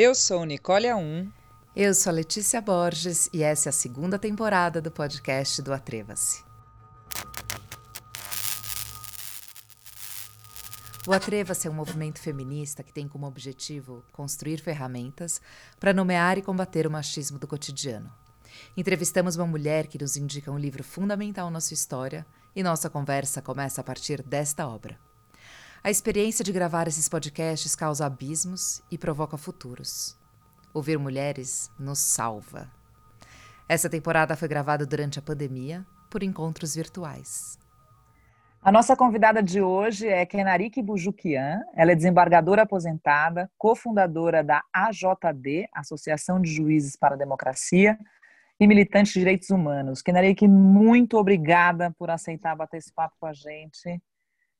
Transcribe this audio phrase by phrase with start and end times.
[0.00, 1.28] Eu sou Nicole A1.
[1.74, 6.44] Eu sou Letícia Borges e essa é a segunda temporada do podcast do Atreva-se.
[11.04, 15.40] O Atreva-se é um movimento feminista que tem como objetivo construir ferramentas
[15.80, 18.08] para nomear e combater o machismo do cotidiano.
[18.76, 22.24] Entrevistamos uma mulher que nos indica um livro fundamental na sua história
[22.54, 25.07] e nossa conversa começa a partir desta obra.
[25.82, 30.18] A experiência de gravar esses podcasts causa abismos e provoca futuros.
[30.74, 32.68] Ouvir mulheres nos salva.
[33.68, 37.58] Essa temporada foi gravada durante a pandemia por encontros virtuais.
[38.60, 41.60] A nossa convidada de hoje é Kenarike Bujukian.
[41.76, 47.96] Ela é desembargadora aposentada, cofundadora da AJD, Associação de Juízes para a Democracia,
[48.58, 50.02] e militante de direitos humanos.
[50.02, 54.02] Kenarike, muito obrigada por aceitar bater esse papo com a gente.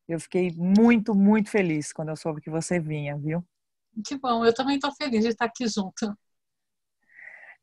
[0.08, 3.44] Eu fiquei muito, muito feliz quando eu soube que você vinha, viu?
[4.06, 6.16] Que bom, eu também estou feliz de estar aqui junto.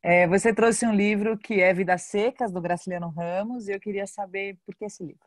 [0.04, 4.06] É, você trouxe um livro que é Vidas Secas, do Graciliano Ramos, e eu queria
[4.06, 5.26] saber por que esse livro.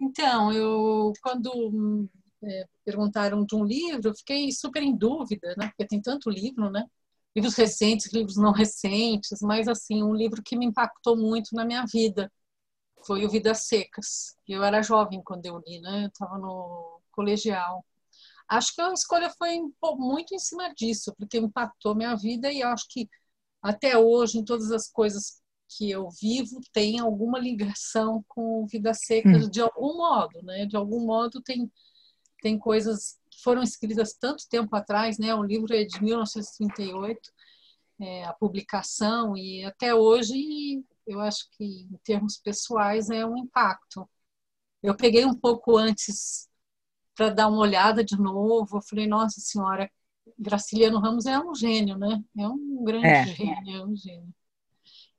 [0.00, 2.08] Então, eu quando
[2.44, 5.68] é, perguntaram de um livro, eu fiquei super em dúvida, né?
[5.68, 6.84] Porque tem tanto livro, né?
[7.34, 11.84] Livros recentes, livros não recentes, mas assim, um livro que me impactou muito na minha
[11.84, 12.30] vida
[13.04, 14.36] foi o Vidas Secas.
[14.48, 16.04] Eu era jovem quando eu li, né?
[16.04, 17.84] Eu estava no colegial.
[18.48, 19.58] Acho que a escolha foi
[19.96, 23.08] muito em cima disso, porque impactou minha vida e acho que
[23.60, 29.46] até hoje, em todas as coisas que eu vivo tem alguma ligação com Vidas Secas
[29.46, 29.50] hum.
[29.50, 30.66] de algum modo, né?
[30.66, 31.70] De algum modo tem
[32.42, 35.34] tem coisas que foram escritas tanto tempo atrás, né?
[35.34, 37.18] O livro é de 1938,
[38.00, 44.08] é, a publicação e até hoje eu acho que em termos pessoais é um impacto.
[44.82, 46.48] Eu peguei um pouco antes
[47.14, 49.90] para dar uma olhada de novo, eu falei, nossa senhora,
[50.38, 52.22] Graciliano Ramos é um gênio, né?
[52.38, 53.26] É um grande é.
[53.26, 54.34] gênio, é um gênio.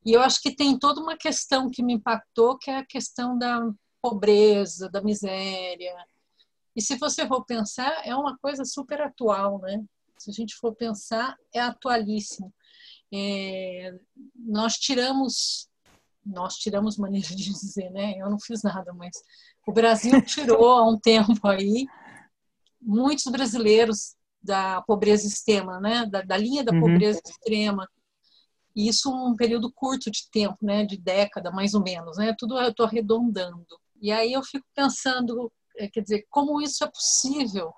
[0.05, 3.37] E eu acho que tem toda uma questão que me impactou, que é a questão
[3.37, 3.69] da
[4.01, 5.95] pobreza, da miséria.
[6.75, 9.83] E se você for pensar, é uma coisa super atual, né?
[10.17, 12.53] Se a gente for pensar, é atualíssimo.
[13.11, 13.97] É,
[14.35, 15.69] nós tiramos,
[16.27, 18.15] nós tiramos maneira de dizer, né?
[18.17, 19.11] Eu não fiz nada, mas
[19.65, 21.85] o Brasil tirou há um tempo aí
[22.81, 26.05] muitos brasileiros da pobreza extrema, né?
[26.05, 26.81] Da, da linha da uhum.
[26.81, 27.87] pobreza extrema
[28.77, 32.59] e isso um período curto de tempo, né, de década mais ou menos, né, tudo
[32.59, 33.65] eu estou arredondando.
[33.99, 37.73] E aí eu fico pensando, é, quer dizer, como isso é possível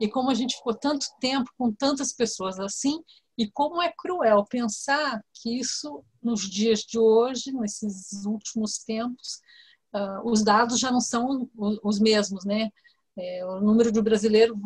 [0.00, 3.02] e como a gente ficou tanto tempo com tantas pessoas assim
[3.36, 9.40] e como é cruel pensar que isso nos dias de hoje, nesses últimos tempos,
[9.94, 11.48] uh, os dados já não são
[11.82, 12.70] os mesmos, né?
[13.18, 14.56] É, o número de brasileiros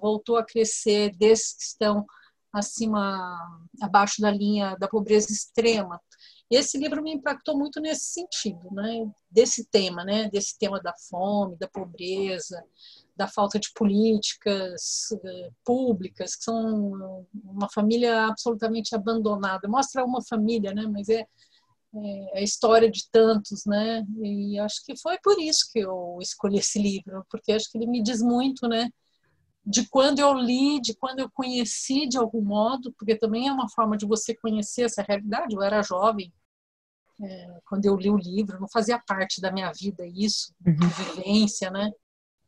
[0.00, 2.06] voltou a crescer desses que estão
[2.52, 3.36] acima,
[3.80, 6.00] abaixo da linha da pobreza extrema.
[6.50, 9.08] Esse livro me impactou muito nesse sentido, né?
[9.30, 10.28] Desse tema, né?
[10.30, 12.64] Desse tema da fome, da pobreza,
[13.20, 19.68] da falta de políticas uh, públicas, que são uma família absolutamente abandonada.
[19.68, 20.86] Mostra uma família, né?
[20.90, 21.26] Mas é,
[21.94, 24.02] é a história de tantos, né?
[24.22, 27.86] E acho que foi por isso que eu escolhi esse livro, porque acho que ele
[27.86, 28.88] me diz muito, né?
[29.62, 33.68] de quando eu li, de quando eu conheci de algum modo, porque também é uma
[33.68, 35.54] forma de você conhecer essa realidade.
[35.54, 36.32] Eu era jovem
[37.22, 40.74] é, quando eu li o livro, não fazia parte da minha vida isso, uhum.
[40.74, 41.92] vivência, né?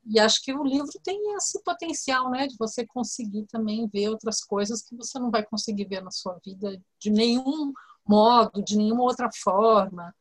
[0.04, 4.42] E acho que o livro tem esse potencial, né, de você conseguir também ver outras
[4.42, 7.72] coisas que você não vai conseguir ver na sua vida de nenhum
[8.06, 10.14] modo, de nenhuma outra forma.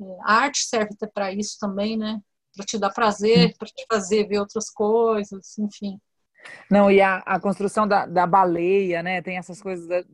[0.00, 2.20] É, a arte serve para isso também, né?
[2.54, 6.00] Para te dar prazer, para te fazer ver outras coisas, enfim.
[6.70, 9.22] Não, e a, a construção da, da baleia, né?
[9.22, 10.04] Tem essas coisas da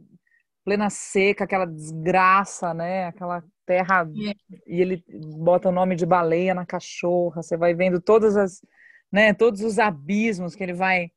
[0.64, 3.06] plena seca, aquela desgraça, né?
[3.06, 4.02] Aquela terra.
[4.02, 4.34] É.
[4.66, 5.04] E ele
[5.38, 7.42] bota o nome de baleia na cachorra.
[7.42, 8.62] Você vai vendo todas as,
[9.10, 9.34] né?
[9.34, 11.10] Todos os abismos que ele vai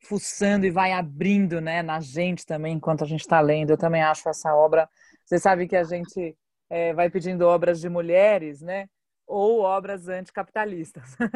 [0.00, 1.82] fuçando e vai abrindo, né?
[1.82, 3.70] Na gente também, enquanto a gente está lendo.
[3.70, 4.88] Eu também acho essa obra.
[5.24, 6.36] Você sabe que a gente
[6.70, 8.88] é, vai pedindo obras de mulheres, né?
[9.28, 11.14] ou obras anticapitalistas.
[11.20, 11.26] É,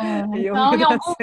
[0.34, 1.14] então, eu algum...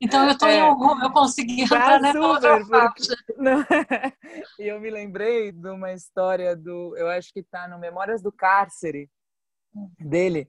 [0.00, 2.60] então, eu estou é, em algum, eu consegui entrar nessa outra
[4.58, 8.30] E eu me lembrei de uma história do, eu acho que está no Memórias do
[8.30, 9.10] Cárcere
[9.98, 10.48] dele,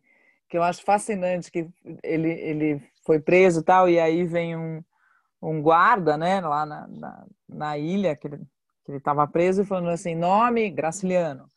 [0.50, 1.68] que eu acho fascinante, que
[2.04, 4.84] ele, ele foi preso e tal, e aí vem um,
[5.42, 8.40] um guarda, né, lá na, na, na ilha que ele
[8.88, 11.50] estava preso, falando assim, nome Graciliano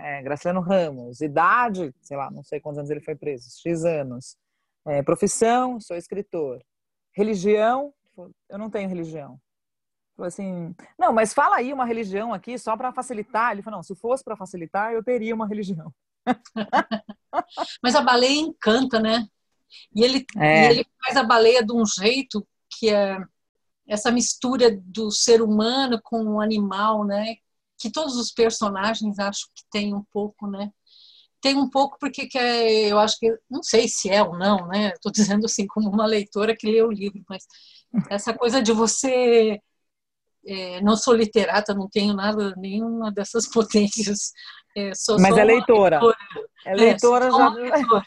[0.00, 4.36] é, Graciliano Ramos, idade, sei lá, não sei quantos anos ele foi preso, X anos.
[4.86, 6.62] É, profissão, sou escritor.
[7.14, 7.92] Religião,
[8.48, 9.38] eu não tenho religião.
[10.16, 13.52] Falou assim, não, mas fala aí uma religião aqui só para facilitar.
[13.52, 15.92] Ele falou, não, se fosse para facilitar, eu teria uma religião.
[17.82, 19.26] mas a baleia encanta, né?
[19.94, 20.66] E ele, é.
[20.66, 22.46] e ele faz a baleia de um jeito
[22.78, 23.18] que é
[23.86, 27.36] essa mistura do ser humano com o animal, né?
[27.78, 30.70] Que todos os personagens acho que tem um pouco, né?
[31.40, 34.68] Tem um pouco porque que é, eu acho que não sei se é ou não,
[34.68, 34.90] né?
[34.90, 37.46] Estou dizendo assim como uma leitora que lê o livro, mas
[38.08, 39.60] essa coisa de você
[40.46, 44.32] é, não sou literata, não tenho nada, nenhuma dessas potências.
[44.76, 46.00] É, sou, Mas é leitora.
[46.00, 46.18] leitora.
[46.64, 47.48] É leitora é, já.
[47.48, 48.04] Leitora.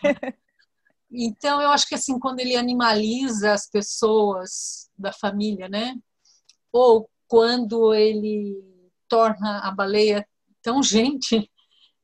[1.15, 5.93] Então, eu acho que assim, quando ele animaliza as pessoas da família, né?
[6.71, 8.63] Ou quando ele
[9.07, 10.27] torna a baleia
[10.63, 11.47] tão gente,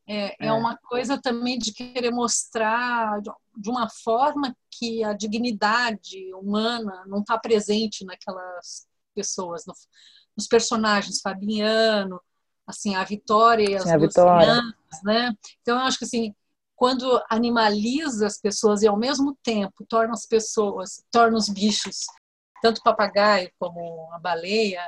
[0.08, 0.52] é, é, é.
[0.52, 7.38] uma coisa também de querer mostrar de uma forma que a dignidade humana não está
[7.38, 9.66] presente naquelas pessoas,
[10.40, 12.22] nos personagens, Fabiano,
[12.66, 14.62] assim, a Vitória e as Sim, Vitória.
[15.04, 15.34] né?
[15.62, 16.34] Então, eu acho que assim,
[16.76, 22.06] quando animaliza as pessoas e ao mesmo tempo torna as pessoas, torna os bichos,
[22.62, 24.88] tanto o papagaio como a baleia,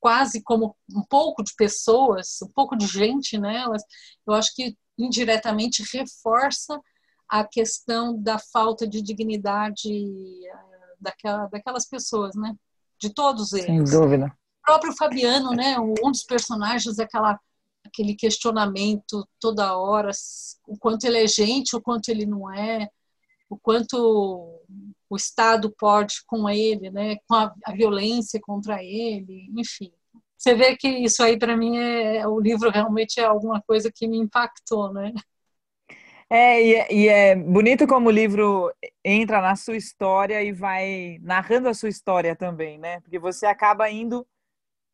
[0.00, 3.82] quase como um pouco de pessoas, um pouco de gente nelas,
[4.26, 6.80] eu acho que indiretamente reforça
[7.28, 12.56] a questão da falta de dignidade eh, daquela, daquelas pessoas, né?
[12.98, 13.66] De todos eles.
[13.66, 14.34] Sem dúvida
[14.64, 17.38] próprio Fabiano, né, um dos personagens, aquela
[17.84, 20.10] aquele questionamento toda hora,
[20.66, 22.88] o quanto ele é gente, o quanto ele não é,
[23.48, 23.96] o quanto
[25.08, 29.92] o Estado pode com ele, né, com a, a violência contra ele, enfim.
[30.38, 34.06] Você vê que isso aí para mim é o livro realmente é alguma coisa que
[34.08, 35.12] me impactou, né?
[36.32, 38.72] É e, é, e é bonito como o livro
[39.04, 43.00] entra na sua história e vai narrando a sua história também, né?
[43.00, 44.24] Porque você acaba indo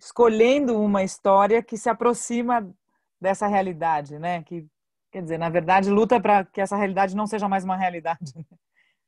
[0.06, 2.72] escolhendo uma história que se aproxima
[3.20, 4.42] dessa realidade, né?
[4.44, 4.64] Que
[5.10, 8.32] quer dizer, na verdade, luta para que essa realidade não seja mais uma realidade.
[8.34, 8.44] Né?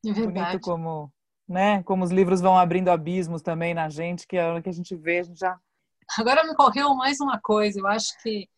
[0.06, 0.32] É verdade.
[0.32, 1.12] Bonito como,
[1.48, 1.82] né?
[1.82, 4.94] Como os livros vão abrindo abismos também na gente, que a hora que a gente
[4.94, 5.58] vê, a gente já
[6.16, 8.48] Agora me correu mais uma coisa, eu acho que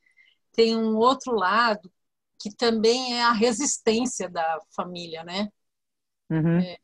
[0.52, 1.90] tem um outro lado
[2.38, 5.48] que também é a resistência da família, né?
[6.30, 6.58] Uhum.
[6.58, 6.76] É,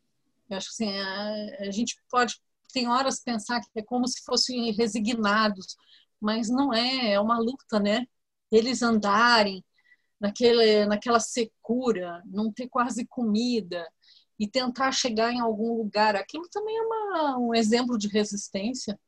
[0.51, 2.41] eu acho que assim, a, a gente pode
[2.77, 5.77] tem horas pensar que é como se fossem resignados,
[6.21, 8.07] mas não é, é uma luta, né?
[8.53, 9.65] Eles andarem
[10.21, 13.89] naquele, naquela secura, não ter quase comida
[14.39, 16.17] e tentar chegar em algum lugar.
[16.17, 19.01] Aquilo também é uma, um exemplo de resistência,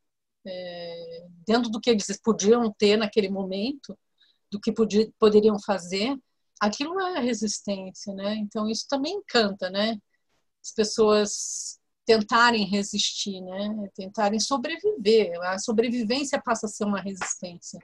[0.46, 3.98] é, dentro do que eles podiam ter naquele momento,
[4.50, 6.16] do que podia, poderiam fazer.
[6.58, 8.34] Aquilo é resistência, né?
[8.36, 9.98] Então isso também encanta, né?
[10.64, 11.77] As pessoas
[12.08, 13.90] tentarem resistir, né?
[13.94, 15.38] Tentarem sobreviver.
[15.42, 17.78] A sobrevivência passa a ser uma resistência.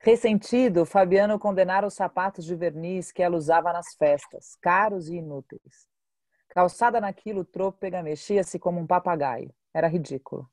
[0.00, 5.86] Ressentido, Fabiano condenara os sapatos de verniz que ela usava nas festas, caros e inúteis.
[6.50, 9.50] Calçada naquilo, trôpega mexia-se como um papagaio.
[9.72, 10.46] Era ridículo.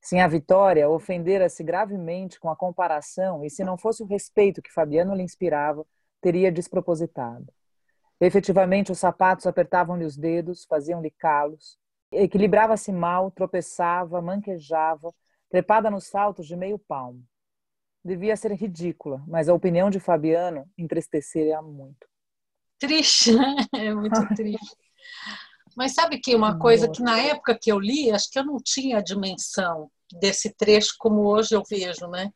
[0.00, 4.72] Sim, a Vitória ofendera-se gravemente com a comparação e, se não fosse o respeito que
[4.72, 5.84] Fabiano lhe inspirava,
[6.22, 7.52] teria despropositado.
[8.20, 11.78] Efetivamente, os sapatos apertavam-lhe os dedos, faziam-lhe calos.
[12.12, 15.12] Equilibrava-se mal, tropeçava, manquejava,
[15.50, 17.22] trepada nos saltos de meio palmo.
[18.04, 22.06] Devia ser ridícula, mas a opinião de Fabiano entristecia muito.
[22.78, 23.54] Triste, né?
[23.74, 24.76] É muito triste.
[25.76, 28.58] Mas sabe que uma coisa que na época que eu li, acho que eu não
[28.62, 29.90] tinha a dimensão
[30.20, 32.30] desse trecho como hoje eu vejo, né?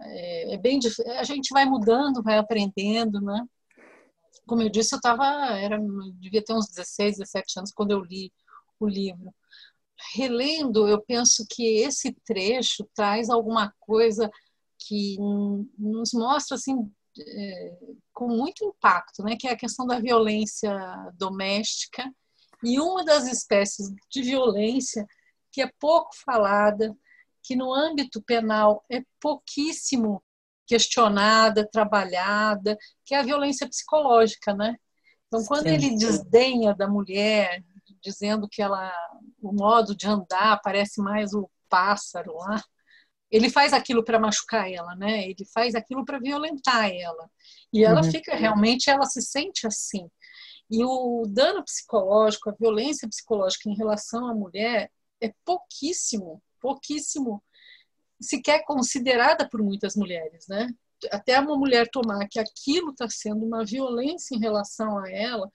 [0.00, 0.80] É, é bem
[1.16, 3.46] a gente vai mudando, vai aprendendo, né?
[4.46, 5.24] Como eu disse, eu estava,
[5.56, 5.78] era,
[6.14, 8.32] devia ter uns 16, 17 anos quando eu li
[8.78, 9.34] o livro.
[10.14, 14.30] Relendo, eu penso que esse trecho traz alguma coisa
[14.78, 15.16] que
[15.78, 17.78] nos mostra assim é,
[18.12, 20.76] com muito impacto, né, que é a questão da violência
[21.14, 22.12] doméstica
[22.62, 25.06] e uma das espécies de violência
[25.52, 26.96] que é pouco falada,
[27.42, 30.22] que no âmbito penal é pouquíssimo
[30.66, 34.76] questionada, trabalhada, que é a violência psicológica, né?
[35.26, 35.74] Então, quando Sim.
[35.74, 37.62] ele desdenha da mulher,
[38.02, 38.92] dizendo que ela,
[39.42, 42.62] o modo de andar parece mais o pássaro lá,
[43.30, 45.24] ele faz aquilo para machucar ela, né?
[45.24, 47.28] Ele faz aquilo para violentar ela.
[47.72, 48.10] E ela uhum.
[48.10, 50.08] fica realmente, ela se sente assim.
[50.70, 54.90] E o dano psicológico, a violência psicológica em relação à mulher
[55.20, 57.42] é pouquíssimo, pouquíssimo
[58.24, 60.68] sequer considerada por muitas mulheres, né?
[61.10, 65.50] Até uma mulher tomar que aquilo está sendo uma violência em relação a ela,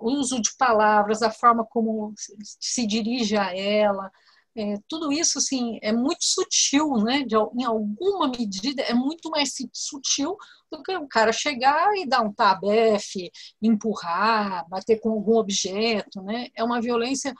[0.00, 4.10] o uso de palavras, a forma como se dirige a ela,
[4.56, 7.22] é, tudo isso assim, é muito sutil, né?
[7.22, 10.36] De, em alguma medida, é muito mais sutil
[10.70, 13.30] do que o cara chegar e dar um tabefe,
[13.62, 16.22] empurrar, bater com algum objeto.
[16.22, 16.48] Né?
[16.54, 17.34] É uma violência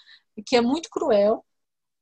[0.46, 1.44] que é muito cruel,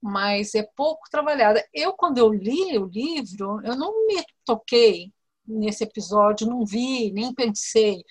[0.01, 1.65] mas é pouco trabalhada.
[1.73, 5.13] Eu, quando eu li o livro, eu não me toquei
[5.47, 8.05] nesse episódio, não vi, nem pensei.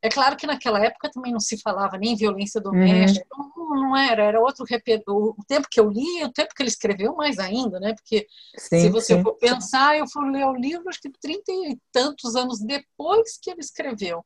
[0.00, 3.52] É claro que naquela época também não se falava nem violência doméstica, uhum.
[3.56, 7.16] não, não, era, era outro o tempo que eu li, o tempo que ele escreveu
[7.16, 7.94] mais ainda, né?
[7.94, 9.22] Porque sim, se você sim.
[9.22, 13.50] for pensar, eu fui ler o livro acho que trinta e tantos anos depois que
[13.50, 14.24] ele escreveu.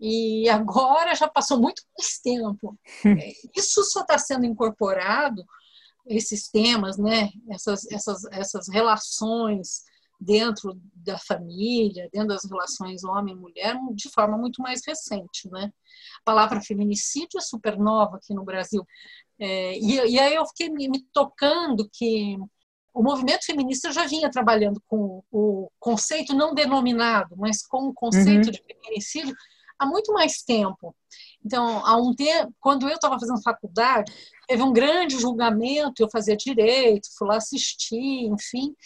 [0.00, 2.78] E agora já passou muito mais tempo.
[3.20, 5.44] É, isso só está sendo incorporado
[6.08, 7.30] esses temas, né?
[7.50, 9.82] Essas essas essas relações
[10.20, 15.48] dentro da família, dentro das relações homem-mulher, de forma muito mais recente.
[15.50, 15.72] Né?
[16.20, 18.84] A palavra feminicídio é super nova aqui no Brasil.
[19.38, 22.36] É, e, e, aí eu fiquei me, me, tocando que
[22.92, 28.46] o movimento feminista já vinha trabalhando com o conceito não denominado, mas com o conceito
[28.46, 28.50] uhum.
[28.50, 29.36] de feminicídio
[29.78, 30.94] há muito mais tempo.
[31.48, 34.12] Então, há um tempo, quando eu estava fazendo faculdade,
[34.46, 38.76] teve um grande julgamento, eu fazia direito, fui lá assistir, enfim,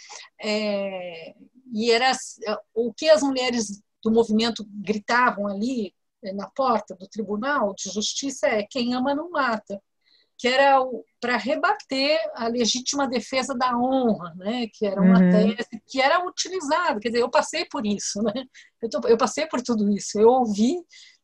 [0.41, 1.35] é,
[1.75, 2.13] e era
[2.73, 5.93] o que as mulheres do movimento gritavam ali
[6.23, 9.83] é, na porta do tribunal de justiça é quem ama não mata
[10.43, 10.85] que era
[11.21, 14.67] para rebater a legítima defesa da honra, né?
[14.75, 15.31] que era uma uhum.
[15.31, 16.99] tese que era utilizada.
[16.99, 18.33] Quer dizer, eu passei por isso, né?
[18.83, 20.19] eu, tô, eu passei por tudo isso.
[20.19, 20.75] Eu ouvi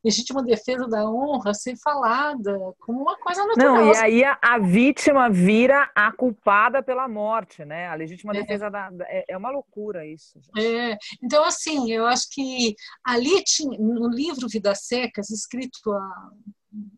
[0.01, 3.75] legítima defesa da honra ser falada como uma coisa natural.
[3.75, 7.87] Não, e aí a, a vítima vira a culpada pela morte, né?
[7.87, 8.39] A legítima é.
[8.39, 10.39] defesa da, é, é, uma loucura isso.
[10.57, 10.97] É.
[11.21, 12.73] Então, assim, eu acho que
[13.03, 16.29] ali tinha, no livro Vidas Secas, escrito há,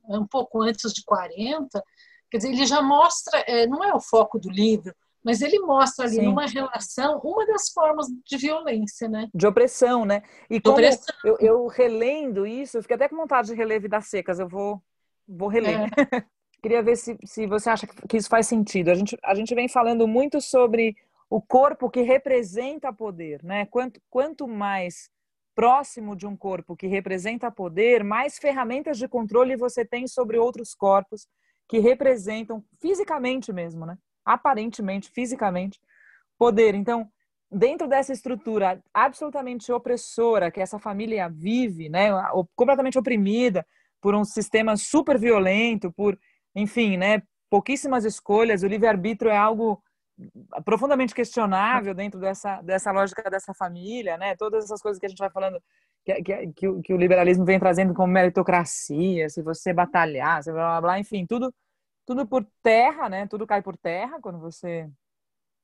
[0.10, 1.84] um pouco antes de 40,
[2.32, 6.06] quer dizer, ele já mostra, é, não é o foco do livro, mas ele mostra
[6.06, 6.24] ali Sim.
[6.24, 9.28] numa relação uma das formas de violência, né?
[9.34, 10.24] De opressão, né?
[10.50, 10.80] E como
[11.24, 14.82] eu, eu, relendo isso, eu fiquei até com vontade de reler Vidas Secas, eu vou,
[15.28, 15.82] vou reler.
[15.82, 15.88] É.
[16.64, 18.90] Queria ver se, se você acha que isso faz sentido.
[18.90, 20.96] A gente, a gente vem falando muito sobre
[21.30, 23.66] o corpo que representa poder, né?
[23.66, 25.10] Quanto, quanto mais
[25.54, 30.74] próximo de um corpo que representa poder, mais ferramentas de controle você tem sobre outros
[30.74, 31.28] corpos
[31.72, 33.98] que representam fisicamente mesmo, né?
[34.26, 35.80] aparentemente, fisicamente,
[36.38, 36.76] poder.
[36.76, 37.10] Então,
[37.50, 42.10] dentro dessa estrutura absolutamente opressora que essa família vive, né,
[42.58, 43.66] completamente oprimida
[44.02, 46.20] por um sistema super violento, por,
[46.54, 49.82] enfim, né, pouquíssimas escolhas, o livre-arbítrio é algo
[50.66, 55.20] profundamente questionável dentro dessa, dessa lógica dessa família, né, todas essas coisas que a gente
[55.20, 55.58] vai falando
[56.04, 60.52] que, que, que, o, que o liberalismo vem trazendo como meritocracia, se você batalhar, se
[60.52, 61.54] blá, blá, blá, enfim, tudo
[62.06, 63.28] tudo por terra, né?
[63.28, 64.90] Tudo cai por terra quando você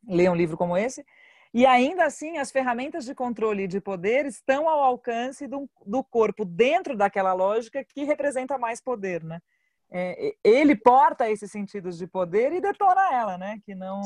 [0.08, 1.06] lê um livro como esse.
[1.54, 6.04] E ainda assim, as ferramentas de controle e de poder estão ao alcance do, do
[6.04, 9.42] corpo dentro daquela lógica que representa mais poder, né?
[9.90, 13.60] É, ele porta esses sentidos de poder e detona ela, né?
[13.66, 14.02] Que não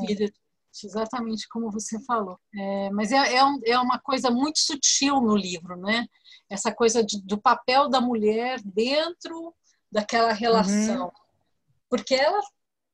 [0.84, 2.40] exatamente como você falou.
[2.56, 6.08] É, mas é, é, um, é, uma coisa muito sutil no livro, né?
[6.50, 9.54] Essa coisa de, do papel da mulher dentro
[9.92, 11.06] daquela relação.
[11.06, 11.22] Uhum
[11.92, 12.40] porque ela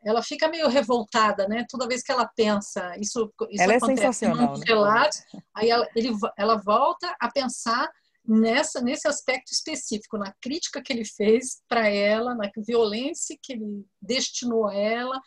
[0.06, 1.66] ela fica meio revoltada, né?
[1.70, 4.64] Toda vez que ela pensa, isso, isso ela é sensacional, né?
[4.66, 5.22] relatos,
[5.54, 7.90] aí ela, ele, ela volta a pensar
[8.24, 13.86] nessa nesse aspecto específico, na crítica que ele fez para ela, na violência que ele
[14.02, 15.20] destinou a ela,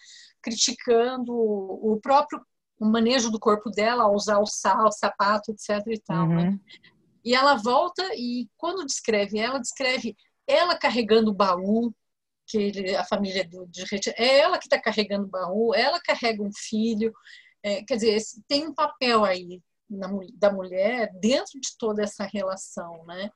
[0.43, 2.41] criticando o próprio
[2.79, 5.87] o manejo do corpo dela, ao usar o sal, o sapato, etc.
[5.87, 6.27] E tal.
[6.27, 6.35] Né?
[6.35, 6.51] Uhum.
[6.53, 6.61] Né?
[7.23, 11.95] E ela volta e quando descreve ela, descreve ela carregando o baú,
[12.51, 13.85] que ele, a família do, de
[14.17, 17.13] é ela que está carregando o baú, ela carrega um filho,
[17.63, 23.05] é, quer dizer, tem um papel aí na, da mulher dentro de toda essa relação,
[23.07, 23.31] né?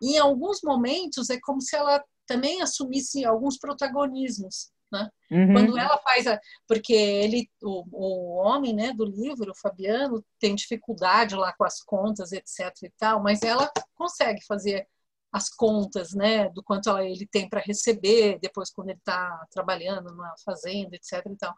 [0.00, 5.10] E em alguns momentos é como se ela também assumisse alguns protagonismos, né?
[5.30, 5.52] Uhum.
[5.52, 10.54] Quando ela faz a, porque ele, o, o homem, né, do livro, o Fabiano, tem
[10.54, 12.70] dificuldade lá com as contas, etc.
[12.82, 14.86] e tal, mas ela consegue fazer
[15.34, 20.32] as contas, né, do quanto ele tem para receber depois quando ele está trabalhando na
[20.44, 21.26] fazenda, etc.
[21.26, 21.52] Então,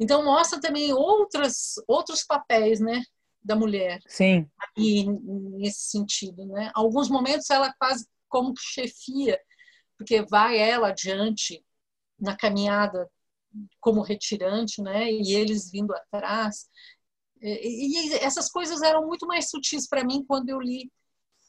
[0.00, 3.02] então mostra também outras outros papéis, né,
[3.44, 4.00] da mulher.
[4.06, 4.48] Sim.
[4.74, 5.04] E
[5.58, 6.70] nesse sentido, né?
[6.74, 9.38] Alguns momentos ela quase como que chefia,
[9.98, 11.62] porque vai ela adiante
[12.18, 13.06] na caminhada
[13.80, 15.12] como retirante, né?
[15.12, 16.70] E eles vindo atrás.
[17.42, 20.90] E essas coisas eram muito mais sutis para mim quando eu li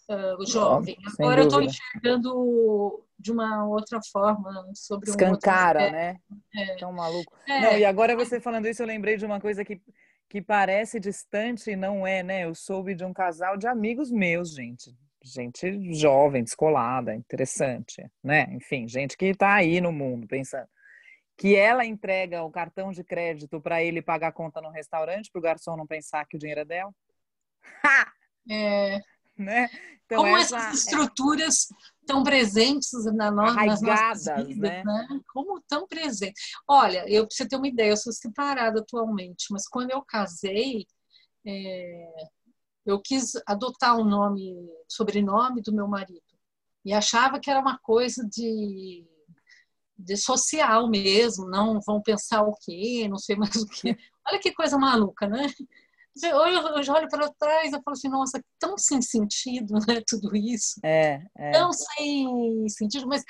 [0.09, 0.97] uh, jovem.
[1.19, 6.17] Agora eu estou enxergando de uma outra forma sobre escancara, um né?
[6.55, 6.75] É.
[6.77, 7.33] Tão maluco.
[7.47, 7.61] É.
[7.61, 9.81] Não, e agora você falando isso, eu lembrei de uma coisa que
[10.29, 12.43] que parece distante e não é, né?
[12.45, 14.95] Eu soube de um casal de amigos meus, gente.
[15.21, 18.47] Gente jovem, descolada, interessante, né?
[18.51, 20.67] Enfim, gente que está aí no mundo pensando.
[21.35, 25.39] Que ela entrega o cartão de crédito para ele pagar a conta no restaurante, para
[25.39, 26.93] o garçom não pensar que o dinheiro é dela.
[27.83, 28.11] Ha!
[28.51, 28.99] É.
[29.39, 29.69] Né?
[30.05, 31.67] Então, Como essa, essas estruturas
[32.05, 34.83] tão presentes na no, nas nossas vidas, né?
[34.83, 35.07] né?
[35.31, 36.43] Como tão presentes.
[36.67, 40.85] Olha, eu preciso ter uma ideia, eu sou separada atualmente, mas quando eu casei,
[41.47, 42.07] é,
[42.85, 44.53] eu quis adotar o um nome,
[44.89, 46.21] sobrenome do meu marido.
[46.83, 49.05] E achava que era uma coisa de,
[49.97, 53.95] de social mesmo, não vão pensar o quê, não sei mais o quê.
[54.27, 55.47] Olha que coisa maluca, né?
[56.27, 60.01] Hoje eu olho para trás e falo assim, nossa, tão sem sentido, né?
[60.07, 60.79] Tudo isso.
[60.83, 61.51] É, é.
[61.51, 63.23] Tão sem sentido, mas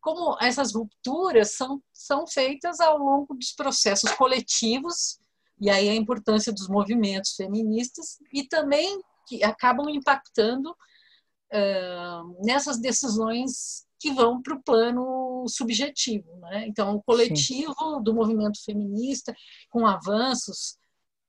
[0.00, 5.18] como essas rupturas são, são feitas ao longo dos processos coletivos,
[5.60, 13.86] e aí a importância dos movimentos feministas, e também que acabam impactando uh, nessas decisões
[14.00, 16.36] que vão para o plano subjetivo.
[16.36, 16.66] Né?
[16.68, 18.02] Então, o coletivo Sim.
[18.02, 19.34] do movimento feminista,
[19.68, 20.78] com avanços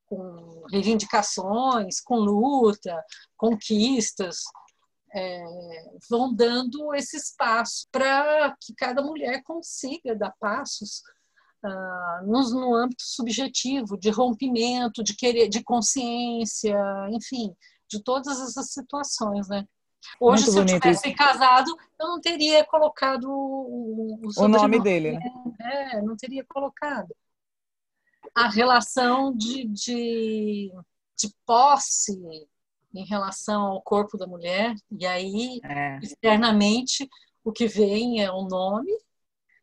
[0.09, 3.03] com reivindicações, com luta,
[3.37, 4.39] conquistas,
[5.13, 5.43] é,
[6.09, 11.01] vão dando esse espaço para que cada mulher consiga dar passos
[11.63, 16.77] ah, no, no, âmbito subjetivo, de rompimento, de querer, de consciência,
[17.11, 17.53] enfim,
[17.89, 19.65] de todas essas situações, né?
[20.19, 21.17] Hoje, Muito se eu tivesse isso.
[21.17, 25.19] casado, eu não teria colocado o, o, o nome dele, né?
[25.59, 27.13] É, não teria colocado
[28.35, 30.71] a relação de, de,
[31.17, 32.17] de posse
[32.93, 35.99] em relação ao corpo da mulher, e aí, é.
[36.01, 37.07] externamente,
[37.43, 38.91] o que vem é o nome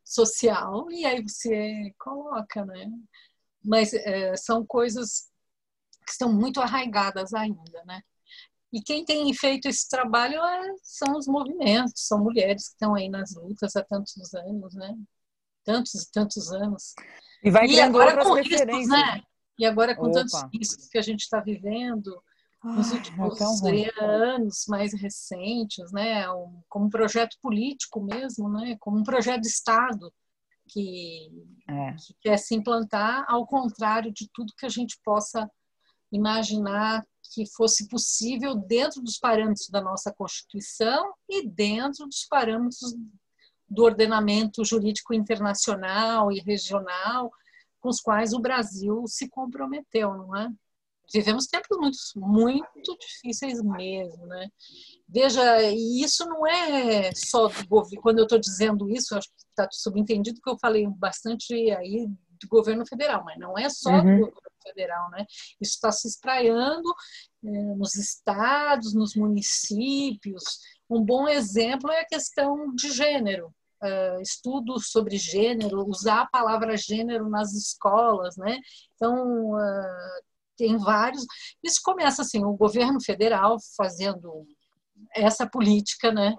[0.05, 2.89] social, e aí você coloca, né?
[3.65, 5.29] Mas é, são coisas
[6.05, 8.01] que estão muito arraigadas ainda, né?
[8.73, 13.09] E quem tem feito esse trabalho é, são os movimentos, são mulheres que estão aí
[13.09, 14.97] nas lutas há tantos anos, né?
[15.65, 16.95] Tantos e tantos anos.
[17.43, 19.23] E vai e agora com riscos, né?
[19.59, 20.13] E agora com Opa.
[20.13, 22.23] tantos riscos que a gente está vivendo
[22.63, 26.29] nos últimos é anos mais recentes, né?
[26.31, 28.77] Um, como um projeto político mesmo, né?
[28.81, 30.13] Como um projeto de Estado
[30.69, 31.31] que,
[31.69, 31.93] é.
[31.93, 35.49] que quer se implantar ao contrário de tudo que a gente possa
[36.11, 42.95] imaginar que fosse possível dentro dos parâmetros da nossa Constituição e dentro dos parâmetros
[43.69, 47.31] do ordenamento jurídico internacional e regional
[47.81, 50.51] com os quais o Brasil se comprometeu, não é?
[51.13, 54.49] Vivemos tempos muito, muito difíceis mesmo, né?
[55.09, 58.03] Veja, e isso não é só do governo.
[58.03, 62.09] Quando eu estou dizendo isso, acho que está subentendido que eu falei bastante aí
[62.41, 63.99] do governo federal, mas não é só uhum.
[63.99, 65.25] do governo federal, né?
[65.61, 66.93] Isso está se espraiando
[67.45, 70.43] é, nos estados, nos municípios,
[70.89, 73.53] um bom exemplo é a questão de gênero.
[73.83, 78.59] Uh, estudos sobre gênero, usar a palavra gênero nas escolas, né?
[78.95, 80.23] Então, uh,
[80.57, 81.27] tem vários.
[81.63, 84.47] Isso começa assim, o governo federal fazendo
[85.15, 86.35] essa política, né?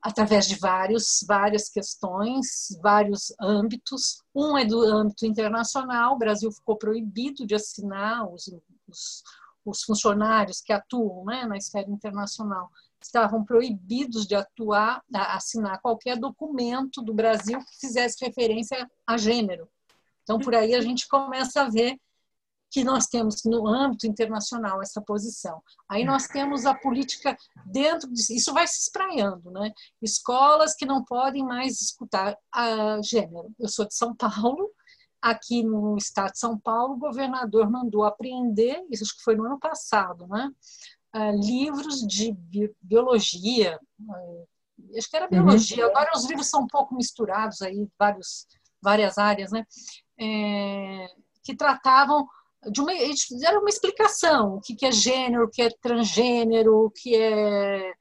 [0.00, 4.22] Através de vários, várias questões, vários âmbitos.
[4.34, 8.50] Um é do âmbito internacional, o Brasil ficou proibido de assinar os,
[8.88, 9.22] os,
[9.64, 12.70] os funcionários que atuam né, na esfera internacional
[13.06, 19.68] estavam proibidos de atuar, assinar qualquer documento do Brasil que fizesse referência a gênero.
[20.22, 21.98] Então, por aí a gente começa a ver
[22.72, 25.62] que nós temos no âmbito internacional essa posição.
[25.86, 27.36] Aí nós temos a política
[27.66, 29.70] dentro disso, isso vai se espraiando, né?
[30.00, 33.52] Escolas que não podem mais escutar a gênero.
[33.60, 34.70] Eu sou de São Paulo,
[35.20, 39.44] aqui no estado de São Paulo, o governador mandou apreender, isso acho que foi no
[39.44, 40.50] ano passado, né?
[41.14, 44.48] Uh, livros de bi biologia, uh,
[44.96, 45.30] acho que era uhum.
[45.30, 45.90] biologia, uhum.
[45.90, 48.46] agora os livros são um pouco misturados aí, vários,
[48.80, 49.64] várias áreas, né?
[50.18, 51.06] É,
[51.42, 52.26] que tratavam
[52.70, 56.90] de uma, fizeram uma explicação, o que, que é gênero, o que é transgênero, o
[56.90, 57.92] que é,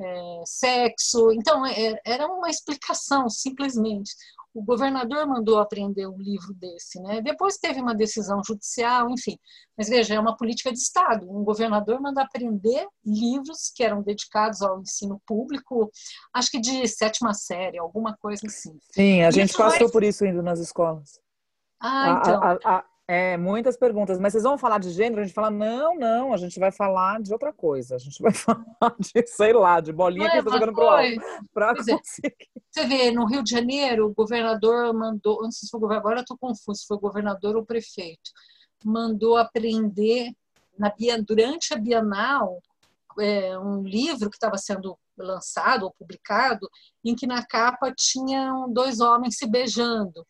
[0.00, 1.32] é sexo.
[1.32, 4.12] Então, é, era uma explicação, simplesmente
[4.56, 7.20] o governador mandou aprender um livro desse, né?
[7.20, 9.38] Depois teve uma decisão judicial, enfim.
[9.76, 11.30] Mas veja, é uma política de Estado.
[11.30, 15.90] Um governador manda aprender livros que eram dedicados ao ensino público,
[16.32, 18.78] acho que de sétima série, alguma coisa assim.
[18.92, 19.90] Sim, a gente passou vai...
[19.90, 21.20] por isso indo nas escolas.
[21.78, 22.42] Ah, então.
[22.42, 24.18] A, a, É, muitas perguntas.
[24.18, 25.20] Mas vocês vão falar de gênero?
[25.20, 27.94] A gente fala, não, não, a gente vai falar de outra coisa.
[27.94, 31.20] A gente vai falar de, sei lá, de bolinha que eu tô jogando pro alto.
[31.54, 32.34] Pra conseguir.
[32.70, 36.20] Você vê, no Rio de Janeiro, o governador mandou, não sei se foi governador, agora
[36.20, 38.30] eu tô confuso, se foi o governador ou o prefeito,
[38.84, 40.32] mandou aprender
[40.76, 40.92] na,
[41.26, 42.60] durante a Bienal
[43.18, 46.68] é, um livro que estava sendo lançado ou publicado,
[47.04, 50.26] em que na capa tinham dois homens se beijando.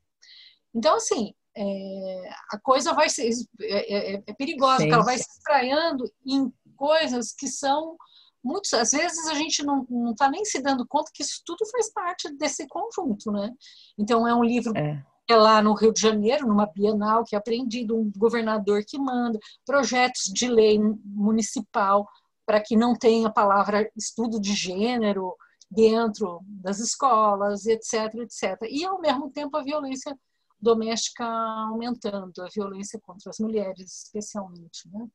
[0.75, 6.05] Então, assim, é, a coisa vai ser é, é, é perigosa, ela vai se espraiando
[6.27, 7.97] em coisas que são
[8.45, 11.93] muitas às vezes a gente não está nem se dando conta que isso tudo faz
[11.93, 13.53] parte desse conjunto, né?
[13.99, 15.03] Então é um livro é.
[15.29, 19.39] é lá no Rio de Janeiro, numa Bienal, que é aprendido, um governador que manda,
[19.65, 22.07] projetos de lei municipal
[22.45, 25.35] para que não tenha a palavra estudo de gênero
[25.69, 28.57] dentro das escolas, etc, etc.
[28.71, 30.17] E, ao mesmo tempo, a violência
[30.61, 34.89] doméstica aumentando, a violência contra as mulheres, especialmente.
[34.91, 35.07] Né?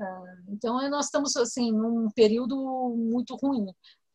[0.00, 2.56] Ah, então, nós estamos assim num período
[2.96, 3.66] muito ruim.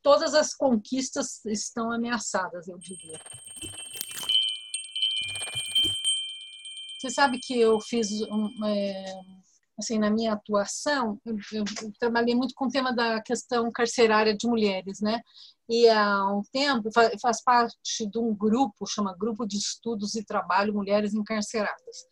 [0.01, 3.19] Todas as conquistas estão ameaçadas, eu diria.
[6.99, 9.21] Você sabe que eu fiz um, é,
[9.79, 11.63] assim, na minha atuação, eu, eu,
[11.99, 15.21] trabalhei muito com o tema da questão carcerária de mulheres, né?
[15.67, 20.23] E há um tempo faz, faz parte de um grupo, chama Grupo de Estudos e
[20.23, 22.05] Trabalho Mulheres Encarceradas.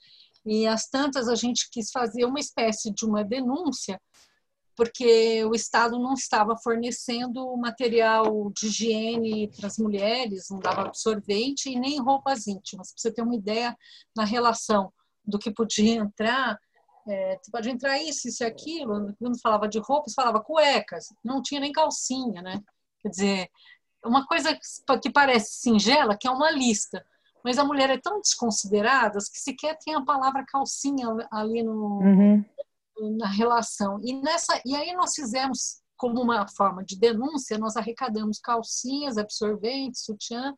[0.46, 4.00] E as tantas a gente quis fazer uma espécie de uma denúncia,
[4.76, 11.70] porque o Estado não estava fornecendo material de higiene para as mulheres, não dava absorvente
[11.70, 12.94] e nem roupas íntimas.
[12.94, 13.76] Para você ter uma ideia
[14.16, 14.94] na relação
[15.26, 16.58] do que podia entrar,
[17.08, 19.14] é, você pode entrar isso, isso e aquilo.
[19.18, 22.62] Quando falava de roupas, falava cuecas, não tinha nem calcinha, né?
[23.02, 23.50] Quer dizer,
[24.06, 24.58] uma coisa
[25.02, 27.06] que parece singela, que é uma lista,
[27.44, 32.46] mas a mulher é tão desconsiderada que sequer tem a palavra calcinha ali no, uhum.
[33.18, 34.00] na relação.
[34.04, 40.04] E, nessa, e aí nós fizemos, como uma forma de denúncia, nós arrecadamos calcinhas, absorventes,
[40.04, 40.54] sutiã,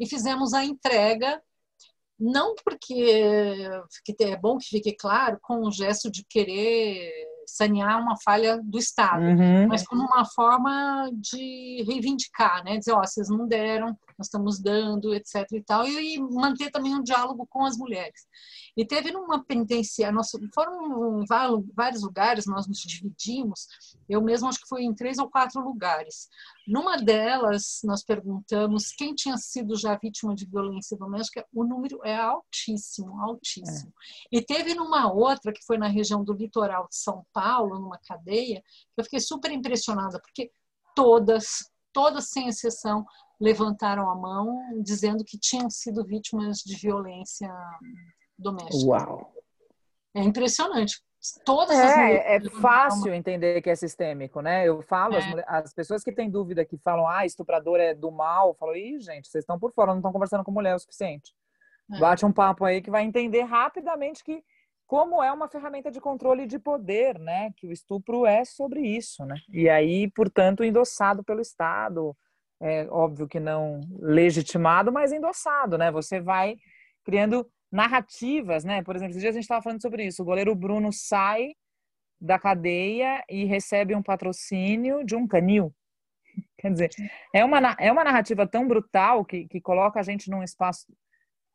[0.00, 1.40] e fizemos a entrega
[2.22, 3.68] não porque
[4.20, 7.10] é bom que fique claro com o gesto de querer
[7.44, 9.66] sanear uma falha do Estado, uhum.
[9.66, 12.78] mas como uma forma de reivindicar, né?
[12.78, 17.02] Dizer, ó, vocês não deram, nós estamos dando, etc e tal, e, manter também um
[17.02, 18.26] diálogo com as mulheres.
[18.76, 21.24] E teve numa penitenciária, nós foram
[21.76, 23.66] vários lugares, nós nos dividimos,
[24.08, 26.28] eu mesmo acho que fui em três ou quatro lugares.
[26.66, 32.16] Numa delas, nós perguntamos quem tinha sido já vítima de violência doméstica, o número é
[32.16, 33.92] altíssimo, altíssimo.
[34.32, 34.38] É.
[34.38, 38.62] E teve numa outra, que foi na região do litoral de São Paulo, numa cadeia,
[38.96, 40.50] eu fiquei super impressionada, porque
[40.94, 43.04] todas, todas sem exceção,
[43.40, 47.52] levantaram a mão dizendo que tinham sido vítimas de violência
[48.38, 48.86] doméstica.
[48.86, 49.34] Uau!
[50.14, 51.02] É impressionante.
[51.44, 54.66] Todas é, é fácil entender que é sistêmico, né?
[54.66, 55.18] Eu falo, é.
[55.46, 58.74] as, as, pessoas que têm dúvida que falam, ah, estuprador é do mal, eu falo,
[58.74, 61.32] ih, gente, vocês estão por fora, não estão conversando com mulher o suficiente.
[61.92, 61.98] É.
[61.98, 64.42] Bate um papo aí que vai entender rapidamente que
[64.84, 67.52] como é uma ferramenta de controle de poder, né?
[67.56, 69.36] Que o estupro é sobre isso, né?
[69.48, 72.16] E aí, portanto, endossado pelo Estado,
[72.60, 75.90] é óbvio que não legitimado, mas endossado, né?
[75.92, 76.56] Você vai
[77.04, 78.82] criando narrativas, né?
[78.82, 80.22] Por exemplo, esses dias a gente estava falando sobre isso.
[80.22, 81.54] O goleiro Bruno sai
[82.20, 85.74] da cadeia e recebe um patrocínio de um canil.
[86.58, 86.90] Quer dizer,
[87.34, 90.86] é uma, é uma narrativa tão brutal que, que coloca a gente num espaço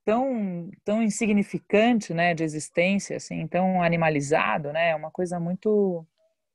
[0.04, 6.06] tão, tão insignificante, né, de existência, assim, tão animalizado, né, é uma coisa muito...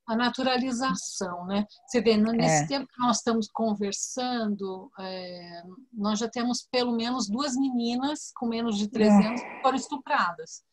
[0.05, 1.65] A naturalização, né?
[1.87, 2.67] Você vê, nesse é.
[2.67, 5.63] tempo que nós estamos conversando, é,
[5.93, 9.27] nós já temos pelo menos duas meninas com menos de 13 é.
[9.27, 10.63] anos que foram estupradas.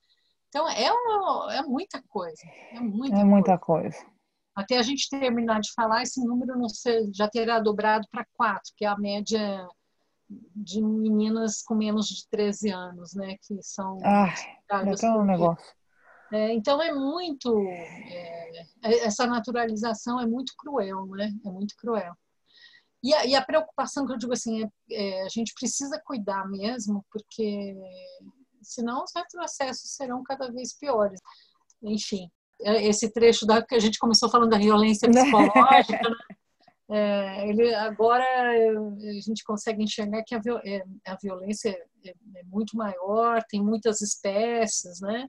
[0.48, 2.42] Então, é, uma, é muita coisa.
[2.72, 3.96] É muita, é muita coisa.
[3.96, 4.20] coisa.
[4.54, 8.72] Até a gente terminar de falar, esse número não sei, já terá dobrado para quatro,
[8.76, 9.66] que é a média
[10.54, 13.36] de meninas com menos de 13 anos, né?
[13.42, 13.98] Que são.
[14.02, 14.34] Ai,
[14.70, 15.79] é um negócio.
[16.32, 17.58] É, então é muito.
[17.68, 18.50] É,
[18.82, 21.32] é, essa naturalização é muito cruel, né?
[21.44, 22.14] É muito cruel.
[23.02, 26.46] E a, e a preocupação que eu digo assim, é, é, a gente precisa cuidar
[26.48, 27.74] mesmo, porque
[28.62, 31.18] senão os retrocessos serão cada vez piores.
[31.82, 32.30] Enfim,
[32.62, 36.10] é, esse trecho da que a gente começou falando da violência psicológica,
[36.88, 37.48] né?
[37.48, 40.40] Ele, agora a gente consegue enxergar que a,
[41.06, 41.70] a violência
[42.04, 45.28] é, é, muito maior, tem muitas espécies, né?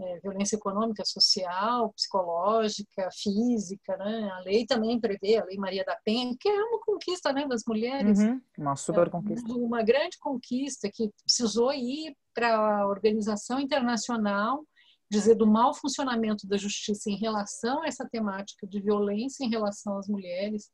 [0.00, 4.30] É, violência econômica, social, psicológica, física, né?
[4.30, 7.64] A lei também prevê, a Lei Maria da Penha, que é uma conquista né, das
[7.66, 8.20] mulheres.
[8.20, 9.52] Uhum, uma super conquista.
[9.52, 14.64] Uma grande conquista que precisou ir para a organização internacional
[15.10, 19.98] dizer do mau funcionamento da justiça em relação a essa temática de violência em relação
[19.98, 20.70] às mulheres.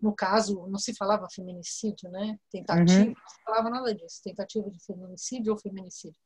[0.00, 2.36] No caso, não se falava feminicídio, né?
[2.50, 3.14] Tentativa, uhum.
[3.14, 6.20] não se falava nada disso, tentativa de feminicídio ou feminicídio.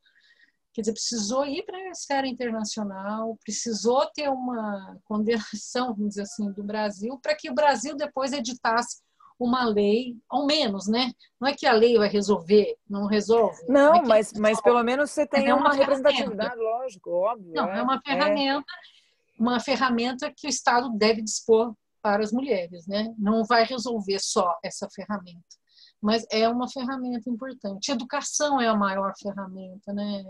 [0.73, 6.51] Quer dizer, precisou ir para a esfera internacional, precisou ter uma condenação, vamos dizer assim,
[6.53, 9.03] do Brasil, para que o Brasil depois editasse
[9.41, 11.13] uma lei, ao menos, né?
[11.41, 13.59] Não é que a lei vai resolver, não resolve.
[13.67, 17.53] Não, não é mas, mas pelo menos você tem é uma, uma representatividade, lógico, óbvio.
[17.55, 18.01] Não, é, é uma é.
[18.11, 19.43] ferramenta, é.
[19.43, 23.15] uma ferramenta que o Estado deve dispor para as mulheres, né?
[23.19, 25.57] Não vai resolver só essa ferramenta,
[26.01, 27.91] mas é uma ferramenta importante.
[27.91, 30.25] Educação é a maior ferramenta, né?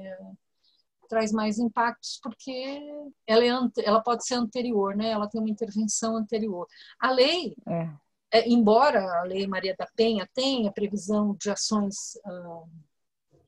[1.09, 2.81] traz mais impactos porque
[3.27, 3.51] ela, é,
[3.85, 5.11] ela pode ser anterior, né?
[5.11, 6.69] Ela tem uma intervenção anterior.
[7.01, 7.91] A lei é
[8.33, 12.65] é, embora a Lei Maria da Penha tenha previsão de ações ah,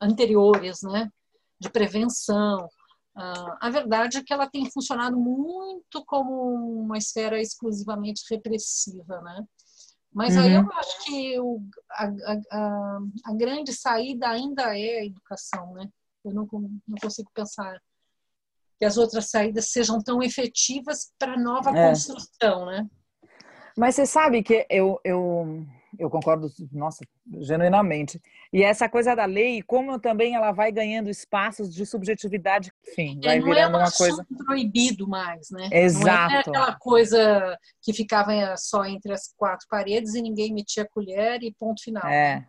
[0.00, 1.10] anteriores, né,
[1.58, 2.68] de prevenção,
[3.14, 9.44] ah, a verdade é que ela tem funcionado muito como uma esfera exclusivamente repressiva, né?
[10.12, 10.42] Mas uhum.
[10.42, 12.06] aí eu acho que o, a,
[12.50, 15.88] a, a, grande saída ainda é a educação, né?
[16.24, 17.80] Eu não, não consigo pensar
[18.78, 21.88] que as outras saídas sejam tão efetivas para a nova é.
[21.88, 22.86] construção, né?
[23.76, 25.66] Mas você sabe que eu, eu,
[25.98, 27.04] eu concordo, nossa,
[27.40, 28.20] genuinamente.
[28.52, 33.36] E essa coisa da lei, como também ela vai ganhando espaços de subjetividade, enfim, vai
[33.36, 35.68] é, não virando é uma coisa proibido mais, né?
[35.70, 36.30] Exato.
[36.30, 40.88] Não é aquela coisa que ficava só entre as quatro paredes e ninguém metia a
[40.88, 42.06] colher e ponto final.
[42.06, 42.46] É.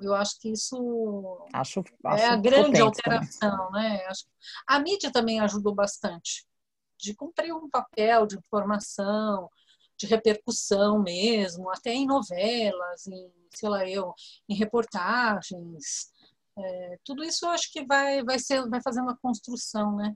[0.00, 3.92] Eu acho que isso acho, acho é a grande alteração, também.
[3.92, 4.08] né?
[4.66, 6.46] A mídia também ajudou bastante
[6.98, 9.48] de cumprir um papel de informação,
[9.96, 14.12] de repercussão mesmo, até em novelas, em, sei lá eu,
[14.48, 16.12] em reportagens.
[16.56, 20.14] É, tudo isso eu acho que vai, vai, ser, vai fazer uma construção, né?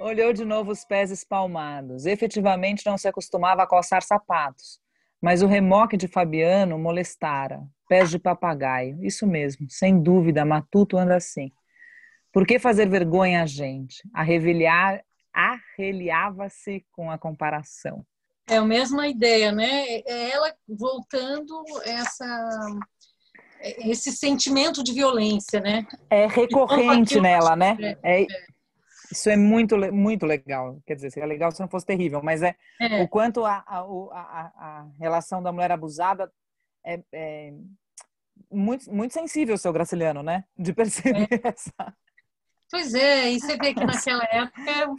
[0.00, 2.06] Olhou de novo os pés espalmados.
[2.06, 4.80] Efetivamente não se acostumava a calçar sapatos,
[5.20, 7.62] mas o remoque de Fabiano molestara.
[7.88, 11.52] Pés de papagaio, isso mesmo, sem dúvida, Matuto anda assim.
[12.32, 14.02] Por que fazer vergonha a gente?
[14.12, 18.04] A revelar, arreliava-se com a comparação.
[18.48, 19.84] É a mesma ideia, né?
[20.06, 22.80] É ela voltando essa
[23.62, 25.86] esse sentimento de violência, né?
[26.10, 27.76] É recorrente nela, né?
[28.02, 28.26] É, é,
[29.12, 30.80] isso é muito, muito legal.
[30.86, 33.02] Quer dizer, seria legal se não fosse terrível, mas é, é.
[33.02, 36.32] o quanto a, a, a, a, relação da mulher abusada
[36.84, 37.52] é, é,
[38.50, 40.44] muito, muito sensível, seu Graciliano, né?
[40.58, 41.40] De perceber é.
[41.48, 41.94] essa.
[42.70, 44.96] Pois é, e você vê que naquela época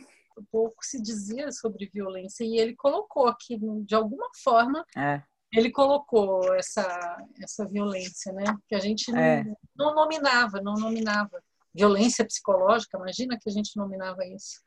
[0.51, 5.21] pouco se dizia sobre violência e ele colocou aqui, de alguma forma, é.
[5.51, 8.43] ele colocou essa, essa violência, né?
[8.67, 9.43] Que a gente não, é.
[9.75, 11.41] não nominava, não nominava.
[11.73, 14.61] Violência psicológica, imagina que a gente nominava isso.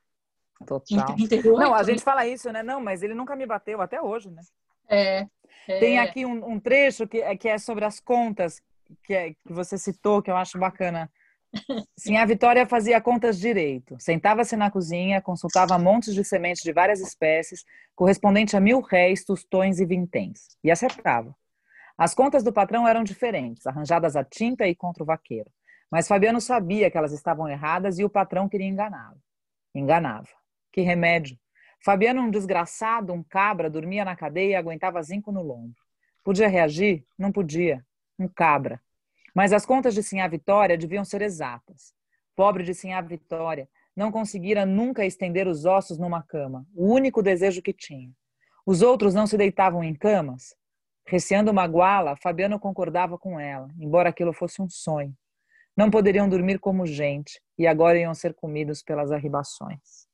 [0.67, 1.15] Total.
[1.15, 2.63] 38, não, a gente fala isso, né?
[2.63, 4.43] Não, mas ele nunca me bateu até hoje, né?
[4.89, 5.27] É.
[5.69, 5.79] é.
[5.79, 8.63] Tem aqui um, um, trecho que, é, que é sobre as contas,
[9.05, 11.11] que, é, que você citou, que eu acho bacana
[11.99, 13.97] Sim, a Vitória fazia contas direito.
[13.99, 17.65] Sentava-se na cozinha, consultava montes de sementes de várias espécies,
[17.95, 21.35] correspondente a mil réis, tostões e vinténs, e acertava.
[21.97, 25.51] As contas do patrão eram diferentes, arranjadas a tinta e contra o vaqueiro.
[25.91, 29.19] Mas Fabiano sabia que elas estavam erradas e o patrão queria enganá-lo.
[29.75, 30.29] Enganava.
[30.73, 31.39] Que remédio!
[31.85, 35.75] Fabiano, um desgraçado, um cabra, dormia na cadeia e aguentava zinco no lombo.
[36.25, 37.07] Podia reagir?
[37.17, 37.85] Não podia.
[38.19, 38.81] Um cabra.
[39.37, 41.93] Mas as contas de Sinhá Vitória deviam ser exatas.
[42.35, 47.61] Pobre de Sinhá Vitória, não conseguira nunca estender os ossos numa cama, o único desejo
[47.61, 48.11] que tinha.
[48.65, 50.57] Os outros não se deitavam em camas?
[51.07, 55.15] Receando magoá-la, Fabiano concordava com ela, embora aquilo fosse um sonho.
[55.77, 60.07] Não poderiam dormir como gente, e agora iam ser comidos pelas arribações.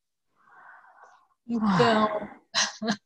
[1.46, 2.08] Então,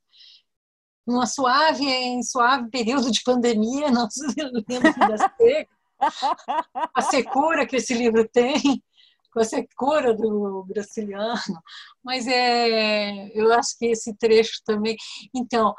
[1.07, 4.65] numa suave, em suave período de pandemia, nós lemos
[4.97, 5.76] das secas,
[6.95, 8.83] a secura que esse livro tem,
[9.37, 11.63] com a secura do Graciliano,
[12.03, 14.97] mas é, eu acho que esse trecho também.
[15.35, 15.75] Então,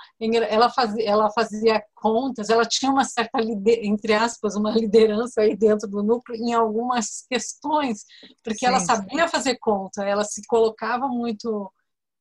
[0.48, 3.40] ela fazia, ela fazia contas, ela tinha uma certa,
[3.82, 8.06] entre aspas, uma liderança aí dentro do núcleo em algumas questões,
[8.44, 9.32] porque sim, ela sabia sim.
[9.32, 11.72] fazer conta, ela se colocava muito.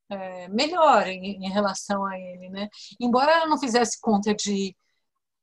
[0.09, 2.69] É, melhor em, em relação a ele, né?
[2.97, 4.73] Embora ela não fizesse conta de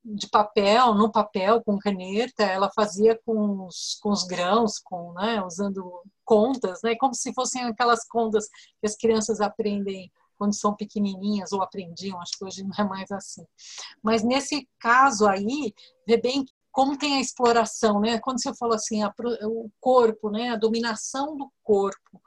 [0.04, 5.42] de papel, no papel, com caneta, ela fazia com os, com os grãos, com, né,
[5.42, 8.46] usando contas, né, como se fossem aquelas contas
[8.80, 13.10] que as crianças aprendem quando são pequenininhas ou aprendiam, acho que hoje não é mais
[13.10, 13.46] assim.
[14.02, 15.72] Mas nesse caso aí,
[16.06, 18.18] vê bem como tem a exploração, né?
[18.18, 19.14] Quando você falou assim, a,
[19.44, 20.50] o corpo, né?
[20.50, 22.20] A dominação do corpo,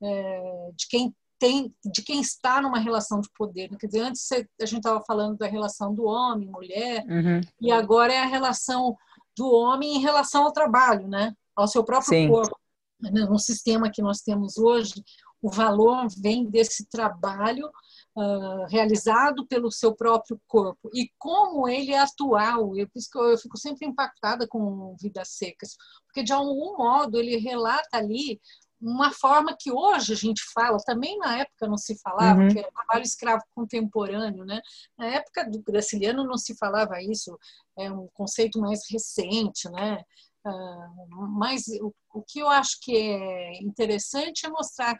[0.00, 3.70] é, de quem tem, de quem está numa relação de poder.
[3.70, 3.78] Né?
[3.80, 7.40] Quer dizer, antes a gente estava falando da relação do homem, mulher, uhum.
[7.58, 8.94] e agora é a relação
[9.36, 11.34] do homem em relação ao trabalho, né?
[11.56, 12.28] Ao seu próprio Sim.
[12.28, 12.54] corpo.
[13.00, 15.02] No sistema que nós temos hoje,
[15.40, 17.66] o valor vem desse trabalho
[18.14, 22.76] uh, realizado pelo seu próprio corpo e como ele é atual.
[22.76, 28.38] Eu, eu fico sempre impactada com Vidas Secas, porque de algum modo ele relata ali
[28.80, 32.48] uma forma que hoje a gente fala, também na época não se falava, uhum.
[32.48, 34.60] que era trabalho escravo contemporâneo, né?
[34.96, 37.38] Na época do Graciliano não se falava isso,
[37.78, 40.02] é um conceito mais recente, né?
[40.46, 44.98] Uh, mas o, o que eu acho que é interessante é mostrar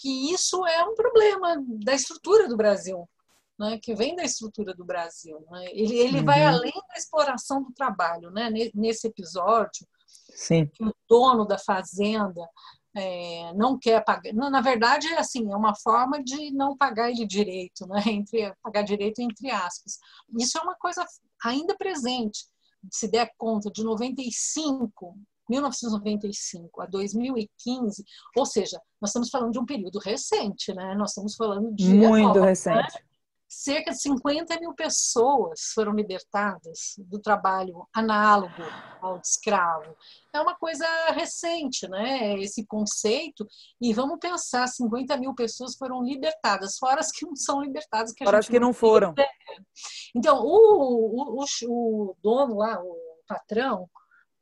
[0.00, 3.08] que isso é um problema da estrutura do Brasil,
[3.58, 5.44] né, que vem da estrutura do Brasil.
[5.50, 5.66] Né?
[5.72, 6.24] Ele, ele uhum.
[6.24, 8.30] vai além da exploração do trabalho.
[8.30, 8.50] Né?
[8.74, 9.86] Nesse episódio,
[10.34, 10.66] Sim.
[10.66, 12.48] que o dono da fazenda
[12.94, 14.32] é, não quer pagar.
[14.34, 18.02] Na verdade, é assim, é uma forma de não pagar ele direito, né?
[18.06, 19.98] entre, pagar direito entre aspas.
[20.38, 21.04] Isso é uma coisa
[21.44, 22.46] ainda presente.
[22.90, 25.16] Se der conta, de 95
[25.48, 28.04] 1995 a 2015,
[28.36, 30.94] ou seja, nós estamos falando de um período recente, né?
[30.94, 32.94] Nós estamos falando de muito recente.
[32.94, 33.00] Né?
[33.54, 38.62] Cerca de 50 mil pessoas foram libertadas do trabalho análogo
[38.98, 39.94] ao de escravo.
[40.32, 42.40] É uma coisa recente, né?
[42.40, 43.46] Esse conceito.
[43.78, 48.14] E vamos pensar: 50 mil pessoas foram libertadas, fora as que não são libertadas.
[48.14, 49.14] Que fora as que não, não foram.
[50.16, 52.96] Então, o, o, o, dono lá, o
[53.28, 53.86] patrão,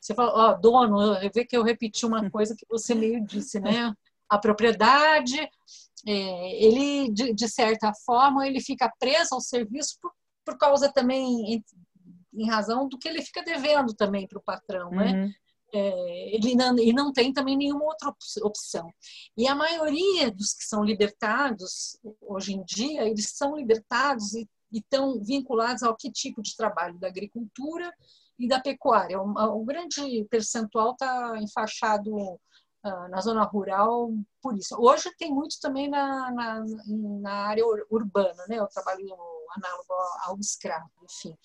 [0.00, 3.58] você fala, ó, dono, eu vê que eu repeti uma coisa que você meio disse,
[3.58, 3.92] né?
[4.28, 5.36] A propriedade,
[6.06, 10.12] é, ele, de, de, certa forma, ele fica preso ao serviço por,
[10.44, 11.64] por causa também, em,
[12.34, 15.06] em razão do que ele fica devendo também para o patrão, né?
[15.06, 15.26] uhum.
[15.26, 15.34] né?
[15.72, 18.90] É, ele não, e não tem também nenhuma outra opção.
[19.36, 25.22] E a maioria dos que são libertados, hoje em dia, eles são libertados e estão
[25.22, 26.98] vinculados ao que tipo de trabalho?
[26.98, 27.92] Da agricultura
[28.38, 29.20] e da pecuária.
[29.20, 32.40] O, grande percentual está enfaixado
[32.84, 34.10] uh, na zona rural
[34.42, 34.76] por isso.
[34.78, 36.64] Hoje tem muito também na, na,
[37.20, 38.62] na área urbana, né?
[38.62, 39.16] o trabalho
[39.56, 39.92] análogo
[40.24, 41.36] ao escravo, enfim.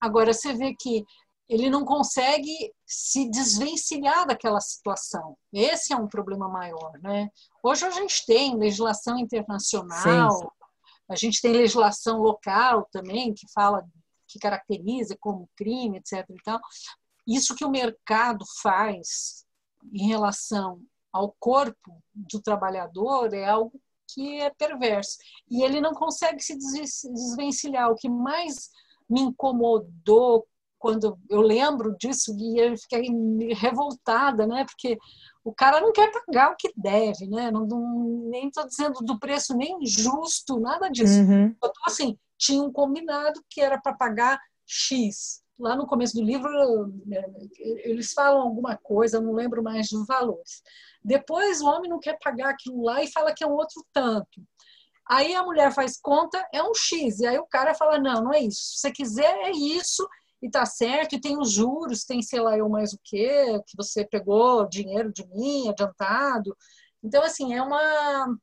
[0.00, 1.04] Agora, você vê que
[1.48, 5.36] ele não consegue se desvencilhar daquela situação.
[5.52, 7.28] Esse é um problema maior, né?
[7.62, 10.48] Hoje a gente tem legislação internacional, Sim.
[11.10, 13.84] a gente tem legislação local também que fala
[14.26, 16.24] que caracteriza como crime, etc.
[16.30, 16.58] Então,
[17.26, 19.44] isso que o mercado faz
[19.92, 20.80] em relação
[21.12, 25.16] ao corpo do trabalhador é algo que é perverso.
[25.50, 27.90] E ele não consegue se desvencilhar.
[27.90, 28.70] O que mais
[29.08, 30.46] me incomodou
[30.78, 33.06] quando eu lembro disso e eu fiquei
[33.54, 34.64] revoltada, né?
[34.64, 34.98] Porque
[35.44, 37.50] o cara não quer pagar o que deve, né?
[37.50, 41.20] Não, não nem estou dizendo do preço nem justo, nada disso.
[41.20, 41.54] Uhum.
[41.62, 45.41] Eu tô assim, tinha um combinado que era para pagar X.
[45.58, 46.48] Lá no começo do livro,
[47.84, 50.62] eles falam alguma coisa, não lembro mais dos valores.
[51.04, 54.42] Depois, o homem não quer pagar aquilo lá e fala que é um outro tanto.
[55.08, 57.20] Aí a mulher faz conta, é um X.
[57.20, 58.60] E aí o cara fala: não, não é isso.
[58.62, 60.08] Se você quiser, é isso
[60.42, 63.76] e tá certo, e tem os juros, tem sei lá eu mais o quê, que
[63.76, 66.56] você pegou dinheiro de mim, adiantado.
[67.02, 68.36] Então, assim, é uma,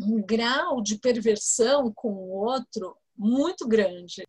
[0.00, 4.23] um grau de perversão com o outro muito grande.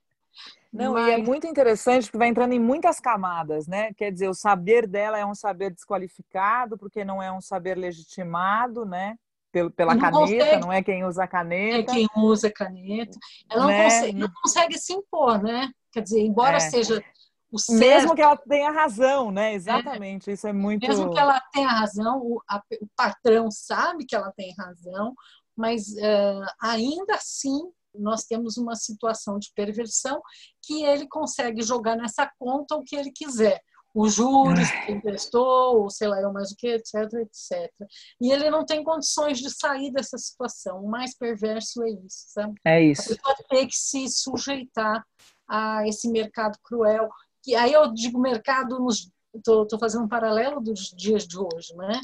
[0.76, 1.08] Não, Mas...
[1.08, 3.94] e é muito interessante porque vai entrando em muitas camadas, né?
[3.94, 8.86] Quer dizer, o saber dela é um saber desqualificado, porque não é um saber legitimado,
[8.86, 9.16] né?
[9.52, 10.58] Pela caneta, consegue.
[10.60, 11.92] não é quem usa a caneta.
[11.92, 13.18] É quem usa a caneta.
[13.50, 13.84] Ela não, né?
[13.86, 15.70] consegue, não consegue se impor, né?
[15.94, 16.60] Quer dizer, embora é.
[16.60, 17.02] seja
[17.50, 19.54] o certo, Mesmo que ela tenha razão, né?
[19.54, 20.34] Exatamente, é.
[20.34, 20.86] isso é muito...
[20.86, 25.14] Mesmo que ela tenha razão, o, a, o patrão sabe que ela tem razão,
[25.56, 27.62] mas uh, ainda assim
[28.00, 30.22] nós temos uma situação de perversão
[30.62, 33.62] que ele consegue jogar nessa conta o que ele quiser.
[33.94, 37.72] Os juros que emprestou, ou sei lá eu mais o que, etc, etc.
[38.20, 40.84] E ele não tem condições de sair dessa situação.
[40.84, 42.54] O mais perverso é isso, sabe?
[42.66, 43.14] É isso.
[43.14, 45.06] A pessoa tem que se sujeitar
[45.48, 47.10] a esse mercado cruel.
[47.42, 52.00] Que aí eu digo mercado nos estou fazendo um paralelo dos dias de hoje, né?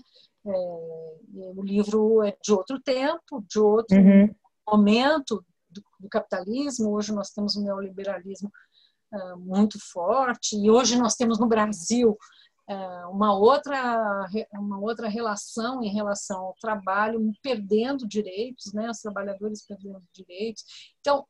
[0.46, 4.34] É, o livro é de outro tempo, de outro uhum.
[4.68, 5.46] momento
[6.02, 6.92] do, capitalismo.
[6.92, 8.52] Hoje nós temos um neoliberalismo
[9.14, 12.18] uh, muito forte e hoje nós temos no Brasil
[12.70, 18.90] uh, uma outra uma outra relação em relação ao trabalho, perdendo direitos, né?
[18.90, 20.64] Os trabalhadores perdendo direitos.
[21.00, 21.26] Então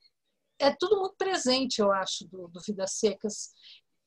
[0.59, 3.49] é tudo muito presente, eu acho, do, do Vidas Secas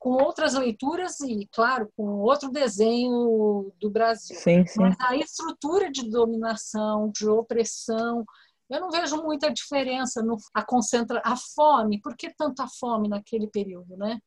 [0.04, 4.36] com outras leituras e, claro, com outro desenho do Brasil.
[4.36, 4.78] Sim, sim.
[4.78, 8.22] Mas a estrutura de dominação, de opressão,
[8.70, 12.00] eu não vejo muita diferença no a concentra a fome.
[12.00, 14.18] Por que tanta fome naquele período, né?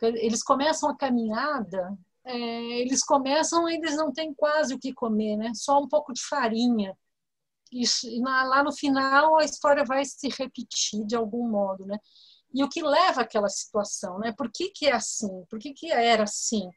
[0.00, 5.52] Eles começam a caminhada, é, eles começam, eles não têm quase o que comer, né?
[5.54, 6.96] Só um pouco de farinha.
[7.72, 11.98] E, e na, lá no final a história vai se repetir de algum modo, né?
[12.52, 14.32] e o que leva àquela situação, né?
[14.32, 15.44] Por que, que é assim?
[15.48, 16.68] Por que, que era assim?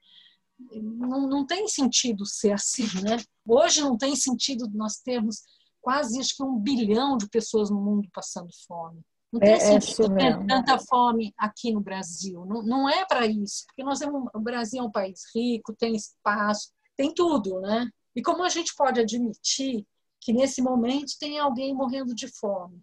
[0.60, 3.18] Não, não tem sentido ser assim, né?
[3.46, 5.44] Hoje não tem sentido nós termos
[5.84, 9.02] quase acho que um bilhão de pessoas no mundo passando fome.
[9.32, 12.46] Não tem é, sentido é ter tanta fome aqui no Brasil.
[12.46, 15.96] Não, não é para isso, porque nós temos, o Brasil é um país rico, tem
[15.96, 17.88] espaço, tem tudo, né?
[18.16, 19.86] E como a gente pode admitir
[20.22, 22.82] que nesse momento tem alguém morrendo de fome?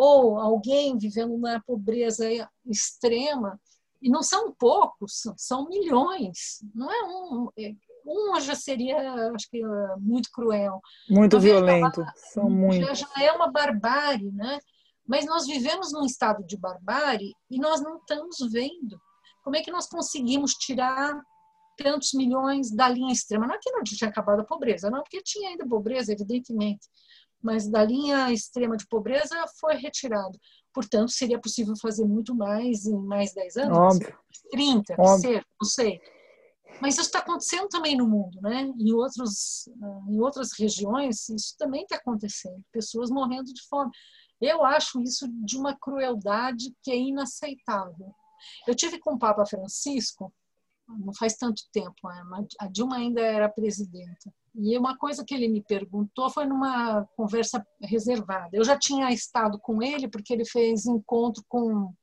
[0.00, 2.26] ou alguém vivendo na pobreza
[2.64, 3.60] extrema,
[4.00, 7.48] e não são poucos, são milhões, não é um.
[8.06, 8.96] É, um já seria,
[9.34, 9.60] acho que,
[9.98, 10.80] muito cruel.
[11.08, 12.86] Muito Talvez violento, são muito.
[12.86, 14.58] Já, já é uma barbárie, né?
[15.06, 19.00] Mas nós vivemos num estado de barbárie e nós não estamos vendo.
[19.42, 21.20] Como é que nós conseguimos tirar
[21.76, 23.46] tantos milhões da linha extrema?
[23.46, 26.86] Não é que não tinha acabado a pobreza, não, porque tinha ainda pobreza, evidentemente
[27.42, 30.38] mas da linha extrema de pobreza foi retirado.
[30.72, 33.78] Portanto, seria possível fazer muito mais em mais 10 anos?
[33.78, 34.18] Óbvio.
[34.50, 35.44] 30, Óbvio.
[35.60, 36.00] não sei.
[36.80, 38.62] Mas isso está acontecendo também no mundo, né?
[38.78, 39.68] Em, outros,
[40.08, 42.62] em outras regiões, isso também está acontecendo.
[42.72, 43.90] Pessoas morrendo de fome.
[44.40, 48.14] Eu acho isso de uma crueldade que é inaceitável.
[48.66, 50.32] Eu tive com o Papa Francisco,
[50.88, 52.46] não faz tanto tempo, né?
[52.58, 54.32] a Dilma ainda era presidenta.
[54.54, 58.48] E uma coisa que ele me perguntou foi numa conversa reservada.
[58.52, 61.94] Eu já tinha estado com ele porque ele fez encontro com,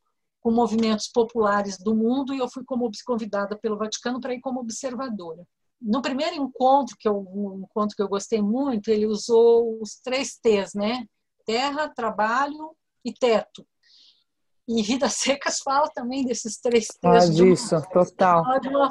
[0.48, 4.62] com movimentos populares do mundo e eu fui como convidada pelo Vaticano para ir como
[4.62, 5.46] observadora.
[5.82, 10.40] No primeiro encontro que eu um encontro que eu gostei muito, ele usou os três
[10.42, 11.06] T's, né?
[11.46, 12.72] Terra, trabalho
[13.04, 13.68] e teto.
[14.66, 16.98] E Vidas Secas fala também desses três T's.
[17.04, 18.58] Ah, disso, total.
[18.62, 18.90] De uma,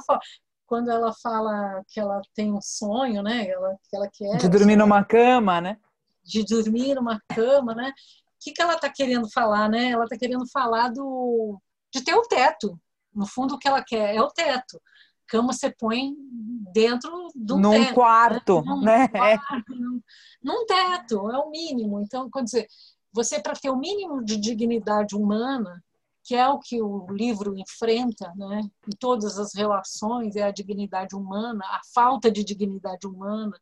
[0.66, 3.48] quando ela fala que ela tem um sonho, né?
[3.48, 4.36] Ela, que ela quer.
[4.36, 5.78] De dormir numa cama, né?
[6.22, 7.94] De dormir numa cama, né?
[8.46, 9.90] O que, que ela está querendo falar, né?
[9.90, 11.60] Ela está querendo falar do
[11.92, 12.78] de ter o teto.
[13.12, 14.80] No fundo, o que ela quer é o teto.
[15.26, 16.14] Cama você põe
[16.72, 18.66] dentro de um num teto, quarto, né?
[18.66, 19.08] Num, né?
[19.08, 20.00] Quarto, num,
[20.42, 22.00] num teto, é o mínimo.
[22.00, 22.68] Então, quer dizer,
[23.12, 25.82] você para ter o mínimo de dignidade humana,
[26.22, 28.60] que é o que o livro enfrenta, né?
[28.86, 33.58] Em todas as relações é a dignidade humana, a falta de dignidade humana,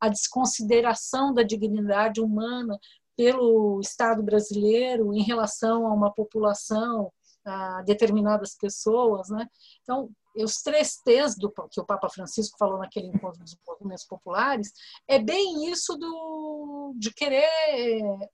[0.00, 2.78] a desconsideração da dignidade humana
[3.16, 7.12] pelo Estado brasileiro em relação a uma população,
[7.44, 9.46] a determinadas pessoas, né?
[9.82, 14.72] Então, os três T's do, que o Papa Francisco falou naquele encontro dos movimentos populares,
[15.06, 17.48] é bem isso do, de querer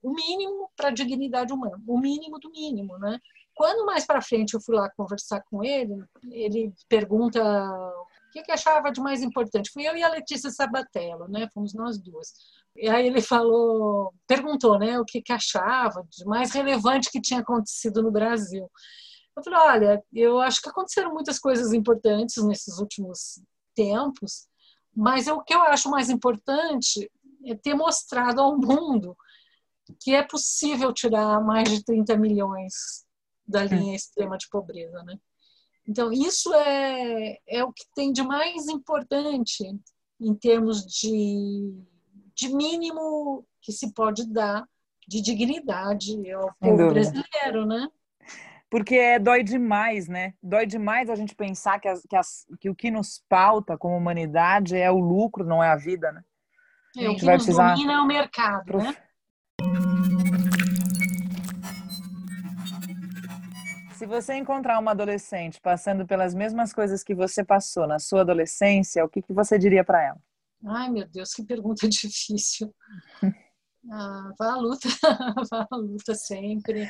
[0.01, 3.19] o mínimo para a dignidade humana, o mínimo do mínimo, né?
[3.53, 6.01] Quando mais para frente eu fui lá conversar com ele,
[6.31, 7.41] ele pergunta
[8.29, 9.71] o que, que achava de mais importante.
[9.71, 11.49] Fui eu e a Letícia Sabatella, né?
[11.51, 12.31] Fomos nós duas.
[12.75, 17.39] E aí ele falou, perguntou, né, o que, que achava de mais relevante que tinha
[17.39, 18.69] acontecido no Brasil.
[19.35, 23.41] Eu falei, olha, eu acho que aconteceram muitas coisas importantes nesses últimos
[23.75, 24.47] tempos,
[24.95, 27.11] mas o que eu acho mais importante
[27.45, 29.17] é ter mostrado ao mundo
[29.99, 33.05] que é possível tirar mais de 30 milhões
[33.47, 35.17] da linha extrema de pobreza, né?
[35.89, 39.63] Então, isso é, é o que tem de mais importante
[40.21, 41.83] em termos de,
[42.35, 44.67] de mínimo que se pode dar
[45.07, 47.87] de dignidade ao povo brasileiro, né?
[48.69, 50.35] Porque é, dói demais, né?
[50.43, 53.97] Dói demais a gente pensar que, as, que, as, que o que nos pauta como
[53.97, 56.21] humanidade é o lucro, não é a vida, né?
[56.99, 57.73] É, o que vai nos precisar...
[57.73, 58.85] domina é o mercado, Prof...
[58.85, 58.95] né?
[63.99, 69.03] Se você encontrar uma adolescente passando pelas mesmas coisas que você passou na sua adolescência,
[69.03, 70.17] o que, que você diria para ela?
[70.65, 72.73] Ai, meu Deus, que pergunta difícil.
[73.89, 74.89] Ah, vá à luta,
[75.49, 76.87] vá à luta sempre.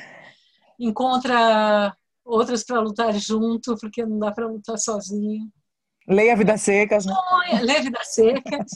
[0.78, 5.48] Encontra outras para lutar junto, porque não dá para lutar sozinho.
[6.08, 7.14] Leia Vidas Secas, né?
[7.62, 8.70] Leia Vidas Secas.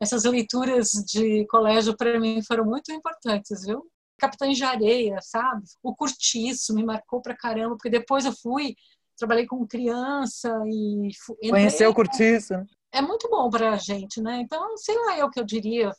[0.00, 3.86] Essas leituras de colégio para mim foram muito importantes, viu?
[4.22, 5.64] Capitães de Areia, sabe?
[5.82, 8.76] O Curtiço me marcou pra caramba, porque depois eu fui,
[9.18, 11.10] trabalhei com criança e...
[11.50, 12.54] Conheceu o Curtiço.
[12.92, 14.36] É muito bom pra gente, né?
[14.40, 15.90] Então, sei lá é o que eu diria.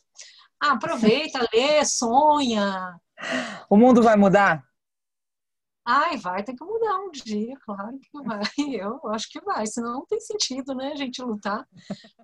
[0.58, 2.98] Ah, aproveita, lê, sonha.
[3.68, 4.64] O mundo vai mudar?
[5.86, 8.40] Ai, vai ter que mudar um dia, claro que vai.
[8.80, 11.68] Eu acho que vai, senão não tem sentido, né, a gente lutar.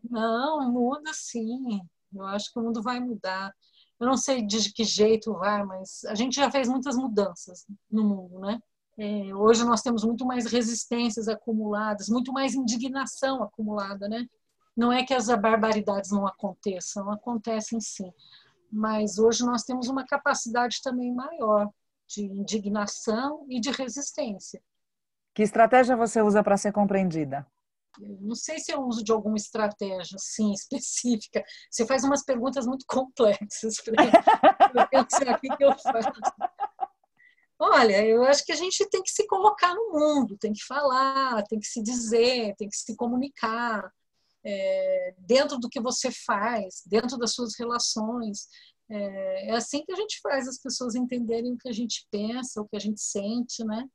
[0.02, 1.78] Não, muda sim.
[2.10, 3.52] Eu acho que o mundo vai mudar.
[4.00, 8.02] Eu não sei de que jeito vai, mas a gente já fez muitas mudanças no
[8.02, 8.58] mundo, né?
[8.98, 14.26] É, hoje nós temos muito mais resistências acumuladas, muito mais indignação acumulada, né?
[14.76, 18.10] Não é que as barbaridades não aconteçam, acontecem sim.
[18.72, 21.68] Mas hoje nós temos uma capacidade também maior
[22.08, 24.62] de indignação e de resistência.
[25.34, 27.46] Que estratégia você usa para ser compreendida?
[27.98, 31.44] Não sei se eu uso de alguma estratégia assim específica.
[31.70, 36.10] Você faz umas perguntas muito complexas para pensar aqui que eu faço.
[37.58, 41.42] Olha, eu acho que a gente tem que se colocar no mundo, tem que falar,
[41.42, 43.92] tem que se dizer, tem que se comunicar
[44.42, 48.48] é, dentro do que você faz, dentro das suas relações.
[48.88, 52.60] É, é, assim que a gente faz as pessoas entenderem o que a gente pensa,
[52.60, 53.86] o que a gente sente, né?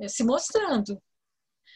[0.00, 1.00] É, se mostrando.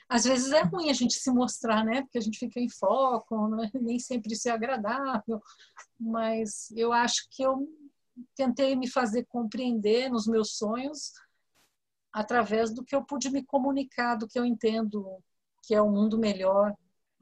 [0.09, 2.03] Às vezes é ruim a gente se mostrar, né?
[2.03, 3.71] Porque a gente fica em foco, né?
[3.75, 5.41] nem sempre isso é agradável.
[5.99, 7.67] Mas eu acho que eu
[8.35, 11.13] tentei me fazer compreender nos meus sonhos
[12.13, 15.19] através do que eu pude me comunicar, do que eu entendo
[15.63, 16.75] que é um mundo melhor,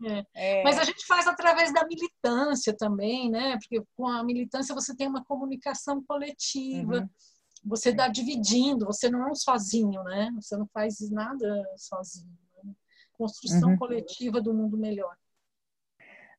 [0.03, 0.24] é.
[0.35, 0.62] É.
[0.62, 3.59] Mas a gente faz através da militância também, né?
[3.59, 7.09] Porque com a militância você tem uma comunicação coletiva, uhum.
[7.64, 10.31] você está dividindo, você não é um sozinho, né?
[10.41, 12.39] Você não faz nada sozinho.
[13.21, 13.77] Construção uhum.
[13.77, 15.14] coletiva do mundo melhor.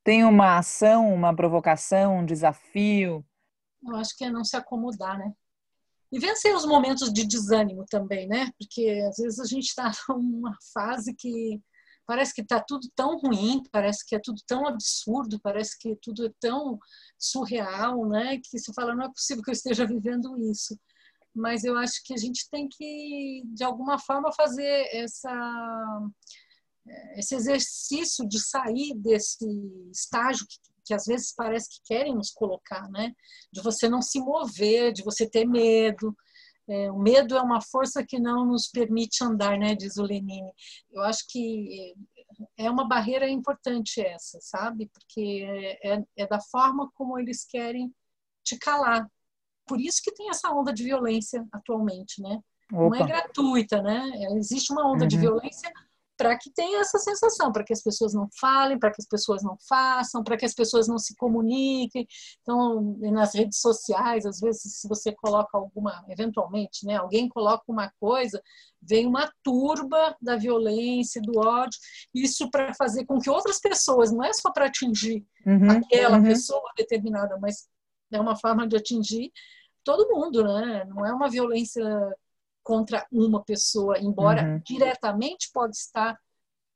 [0.04, 3.24] Tem uma ação, uma provocação, um desafio?
[3.86, 5.32] Eu acho que é não se acomodar, né?
[6.12, 8.52] E vencer os momentos de desânimo também, né?
[8.58, 11.62] Porque às vezes a gente está numa fase que
[12.04, 16.26] parece que está tudo tão ruim, parece que é tudo tão absurdo, parece que tudo
[16.26, 16.80] é tão
[17.16, 18.40] surreal, né?
[18.44, 20.76] Que se fala, não é possível que eu esteja vivendo isso.
[21.32, 25.32] Mas eu acho que a gente tem que, de alguma forma, fazer essa,
[27.16, 29.46] esse exercício de sair desse
[29.92, 33.14] estágio que, que às vezes parece que querem nos colocar, né?
[33.52, 36.16] De você não se mover, de você ter medo,
[36.72, 39.76] é, o medo é uma força que não nos permite andar, né?
[39.76, 40.54] Diz o Lenine.
[40.92, 41.94] Eu acho que
[42.58, 44.90] é uma barreira importante essa, sabe?
[44.94, 45.46] Porque
[45.84, 47.94] é, é da forma como eles querem
[48.44, 49.06] te calar.
[49.68, 52.40] Por isso que tem essa onda de violência atualmente, né?
[52.72, 52.84] Opa.
[52.84, 54.10] Não é gratuita, né?
[54.38, 55.08] Existe uma onda uhum.
[55.10, 55.72] de violência
[56.22, 59.42] para que tenha essa sensação, para que as pessoas não falem, para que as pessoas
[59.42, 62.08] não façam, para que as pessoas não se comuniquem.
[62.44, 67.92] Então, nas redes sociais, às vezes, se você coloca alguma, eventualmente, né, alguém coloca uma
[68.00, 68.40] coisa,
[68.80, 71.80] vem uma turba da violência, do ódio,
[72.14, 76.24] isso para fazer com que outras pessoas, não é só para atingir uhum, aquela uhum.
[76.24, 77.68] pessoa determinada, mas
[78.14, 79.32] é uma forma de atingir
[79.84, 80.86] todo mundo, né?
[80.86, 81.84] Não é uma violência
[82.64, 84.62] contra uma pessoa, embora uhum.
[84.66, 86.18] diretamente pode estar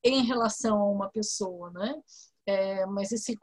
[0.03, 1.95] em relação a uma pessoa, né?
[2.47, 3.36] É, mas esse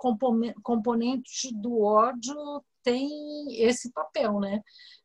[0.62, 3.08] componente do ódio tem
[3.64, 4.60] esse papel, né?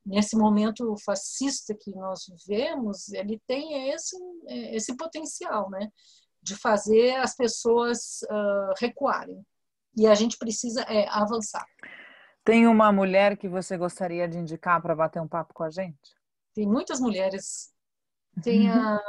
[0.06, 4.16] Nesse momento fascista que nós vivemos, ele tem esse,
[4.48, 5.92] esse potencial, né?
[6.42, 9.44] De fazer as pessoas uh, recuarem.
[9.96, 11.66] E a gente precisa é, avançar.
[12.44, 16.17] Tem uma mulher que você gostaria de indicar para bater um papo com a gente?
[16.58, 17.72] Tem muitas mulheres.
[18.42, 19.00] Tem a,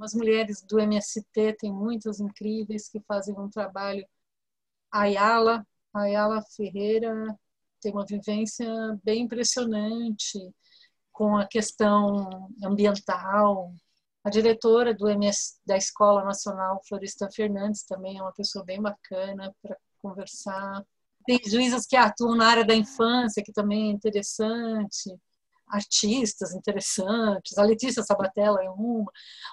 [0.00, 4.02] as mulheres do MST, tem muitas incríveis que fazem um trabalho.
[4.90, 7.38] A Ayala, a Ayala Ferreira
[7.82, 8.66] tem uma vivência
[9.04, 10.38] bem impressionante
[11.12, 13.74] com a questão ambiental.
[14.24, 19.54] A diretora do MS, da Escola Nacional, Florista Fernandes, também é uma pessoa bem bacana
[19.60, 20.82] para conversar.
[21.26, 25.14] Tem juízas que atuam na área da infância, que também é interessante
[25.66, 29.10] artistas interessantes, a Letícia Sabatella é uma,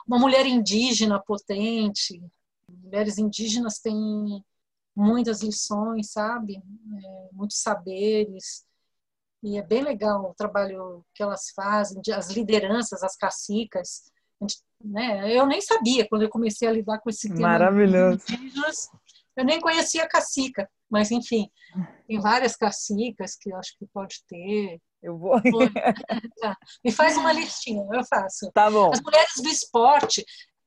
[0.07, 2.21] uma mulher indígena potente.
[2.67, 4.43] Mulheres indígenas têm
[4.95, 6.55] muitas lições, sabe?
[6.57, 8.65] É, muitos saberes.
[9.41, 14.11] E é bem legal o trabalho que elas fazem, as lideranças, as cacicas.
[14.83, 15.35] Né?
[15.35, 17.49] Eu nem sabia quando eu comecei a lidar com esse tema.
[17.49, 18.23] Maravilhoso.
[18.29, 18.89] Indígenas,
[19.35, 21.49] eu nem conhecia a cacica, mas enfim,
[22.07, 24.79] tem várias cacicas que eu acho que pode ter.
[25.03, 25.35] Eu vou.
[26.39, 26.57] Tá.
[26.83, 28.49] Me faz uma listinha, eu faço.
[28.53, 28.91] Tá bom.
[28.91, 30.25] As mulheres do esporte,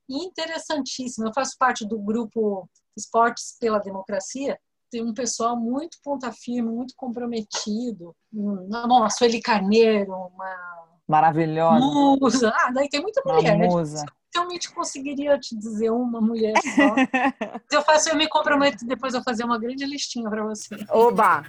[0.08, 1.26] interessantíssimo.
[1.26, 4.58] Eu faço parte do grupo Esportes pela Democracia.
[4.90, 8.14] Tem um pessoal muito ponta firme, muito comprometido.
[8.32, 10.86] Hum, bom, a Sueli Carneiro, uma.
[11.08, 11.84] Maravilhosa.
[11.84, 12.52] Musa.
[12.54, 13.56] Ah, daí tem muita mulher.
[13.56, 14.04] Uma musa.
[14.34, 16.94] Realmente conseguiria te dizer uma mulher só.
[17.72, 20.76] eu faço, eu me comprometo depois a fazer uma grande listinha para você.
[20.90, 21.44] Oba!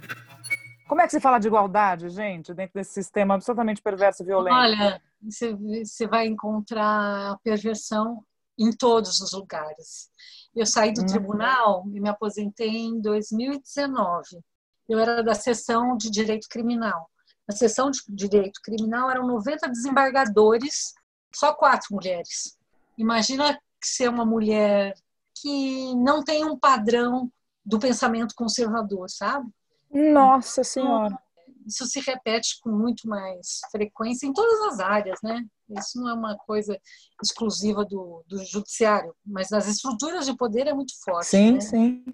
[0.88, 4.56] Como é que se fala de igualdade, gente, dentro desse sistema absolutamente perverso e violento?
[4.56, 8.24] Olha, você, vai encontrar a perversão
[8.58, 10.10] em todos os lugares.
[10.56, 11.06] Eu saí do hum.
[11.06, 14.40] tribunal e me aposentei em 2019.
[14.88, 17.10] Eu era da seção de direito criminal.
[17.46, 20.94] Na seção de direito criminal eram 90 desembargadores,
[21.34, 22.58] só quatro mulheres.
[22.96, 24.94] Imagina ser uma mulher
[25.34, 27.30] que não tem um padrão
[27.64, 29.48] do pensamento conservador, sabe?
[29.92, 31.18] Nossa Senhora!
[31.66, 35.44] Isso se repete com muito mais frequência em todas as áreas, né?
[35.68, 36.78] Isso não é uma coisa
[37.22, 41.26] exclusiva do, do judiciário, mas nas estruturas de poder é muito forte.
[41.26, 41.60] Sim, né?
[41.60, 42.04] sim.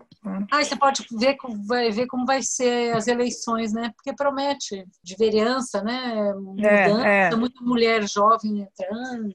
[0.51, 1.37] Ah, você pode ver,
[1.69, 3.93] vai ver como vai ser as eleições, né?
[3.95, 6.35] Porque promete de vereança, né?
[6.35, 7.37] Mudança, é, é.
[7.37, 9.33] muita mulher jovem entrando.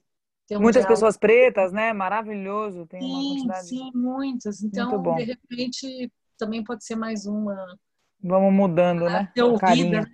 [0.58, 1.92] Muitas pessoas pretas, né?
[1.92, 2.84] Maravilhoso.
[2.86, 3.68] Tem sim, uma quantidade...
[3.68, 4.62] sim, muitas.
[4.62, 7.54] Então, de repente, também pode ser mais uma.
[8.22, 9.30] Vamos mudando, né?
[9.38, 10.06] Ouvida, né?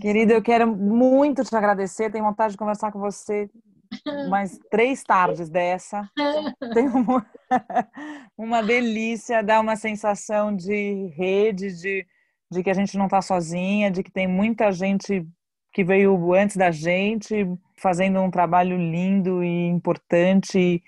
[0.00, 2.10] Querida, eu quero muito te agradecer.
[2.10, 3.50] Tenho vontade de conversar com você
[4.28, 6.08] mais três tardes dessa.
[6.74, 7.26] Tem uma,
[8.36, 12.06] uma delícia, dá uma sensação de rede, de,
[12.50, 15.26] de que a gente não está sozinha, de que tem muita gente
[15.72, 17.46] que veio antes da gente,
[17.76, 20.82] fazendo um trabalho lindo e importante,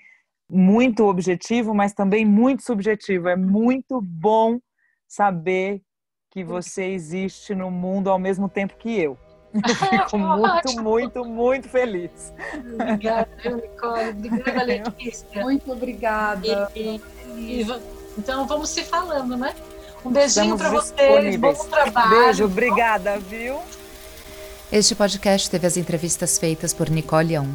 [0.49, 3.29] muito objetivo, mas também muito subjetivo.
[3.29, 4.59] É muito bom
[5.07, 5.81] saber
[6.31, 9.17] que você existe no mundo ao mesmo tempo que eu.
[9.53, 12.33] Eu fico muito, muito, muito feliz.
[12.73, 14.09] Obrigada, Nicole.
[14.09, 15.43] Obrigada, Letícia.
[15.43, 16.71] Muito obrigada.
[16.73, 17.01] E,
[17.35, 17.67] e,
[18.17, 19.53] então vamos se falando, né?
[20.05, 21.35] Um beijinho para vocês.
[21.35, 22.09] Bom trabalho.
[22.09, 23.59] Beijo, obrigada, viu?
[24.71, 27.47] Este podcast teve as entrevistas feitas por Nicole On,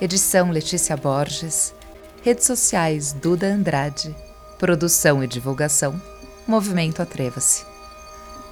[0.00, 1.74] edição Letícia Borges,
[2.22, 4.14] redes sociais Duda Andrade,
[4.56, 6.00] produção e divulgação
[6.46, 7.73] Movimento Atreva-se.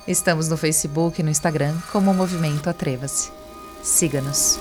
[0.07, 3.31] Estamos no Facebook e no Instagram como Movimento Atreva-se.
[3.83, 4.59] Siga-nos.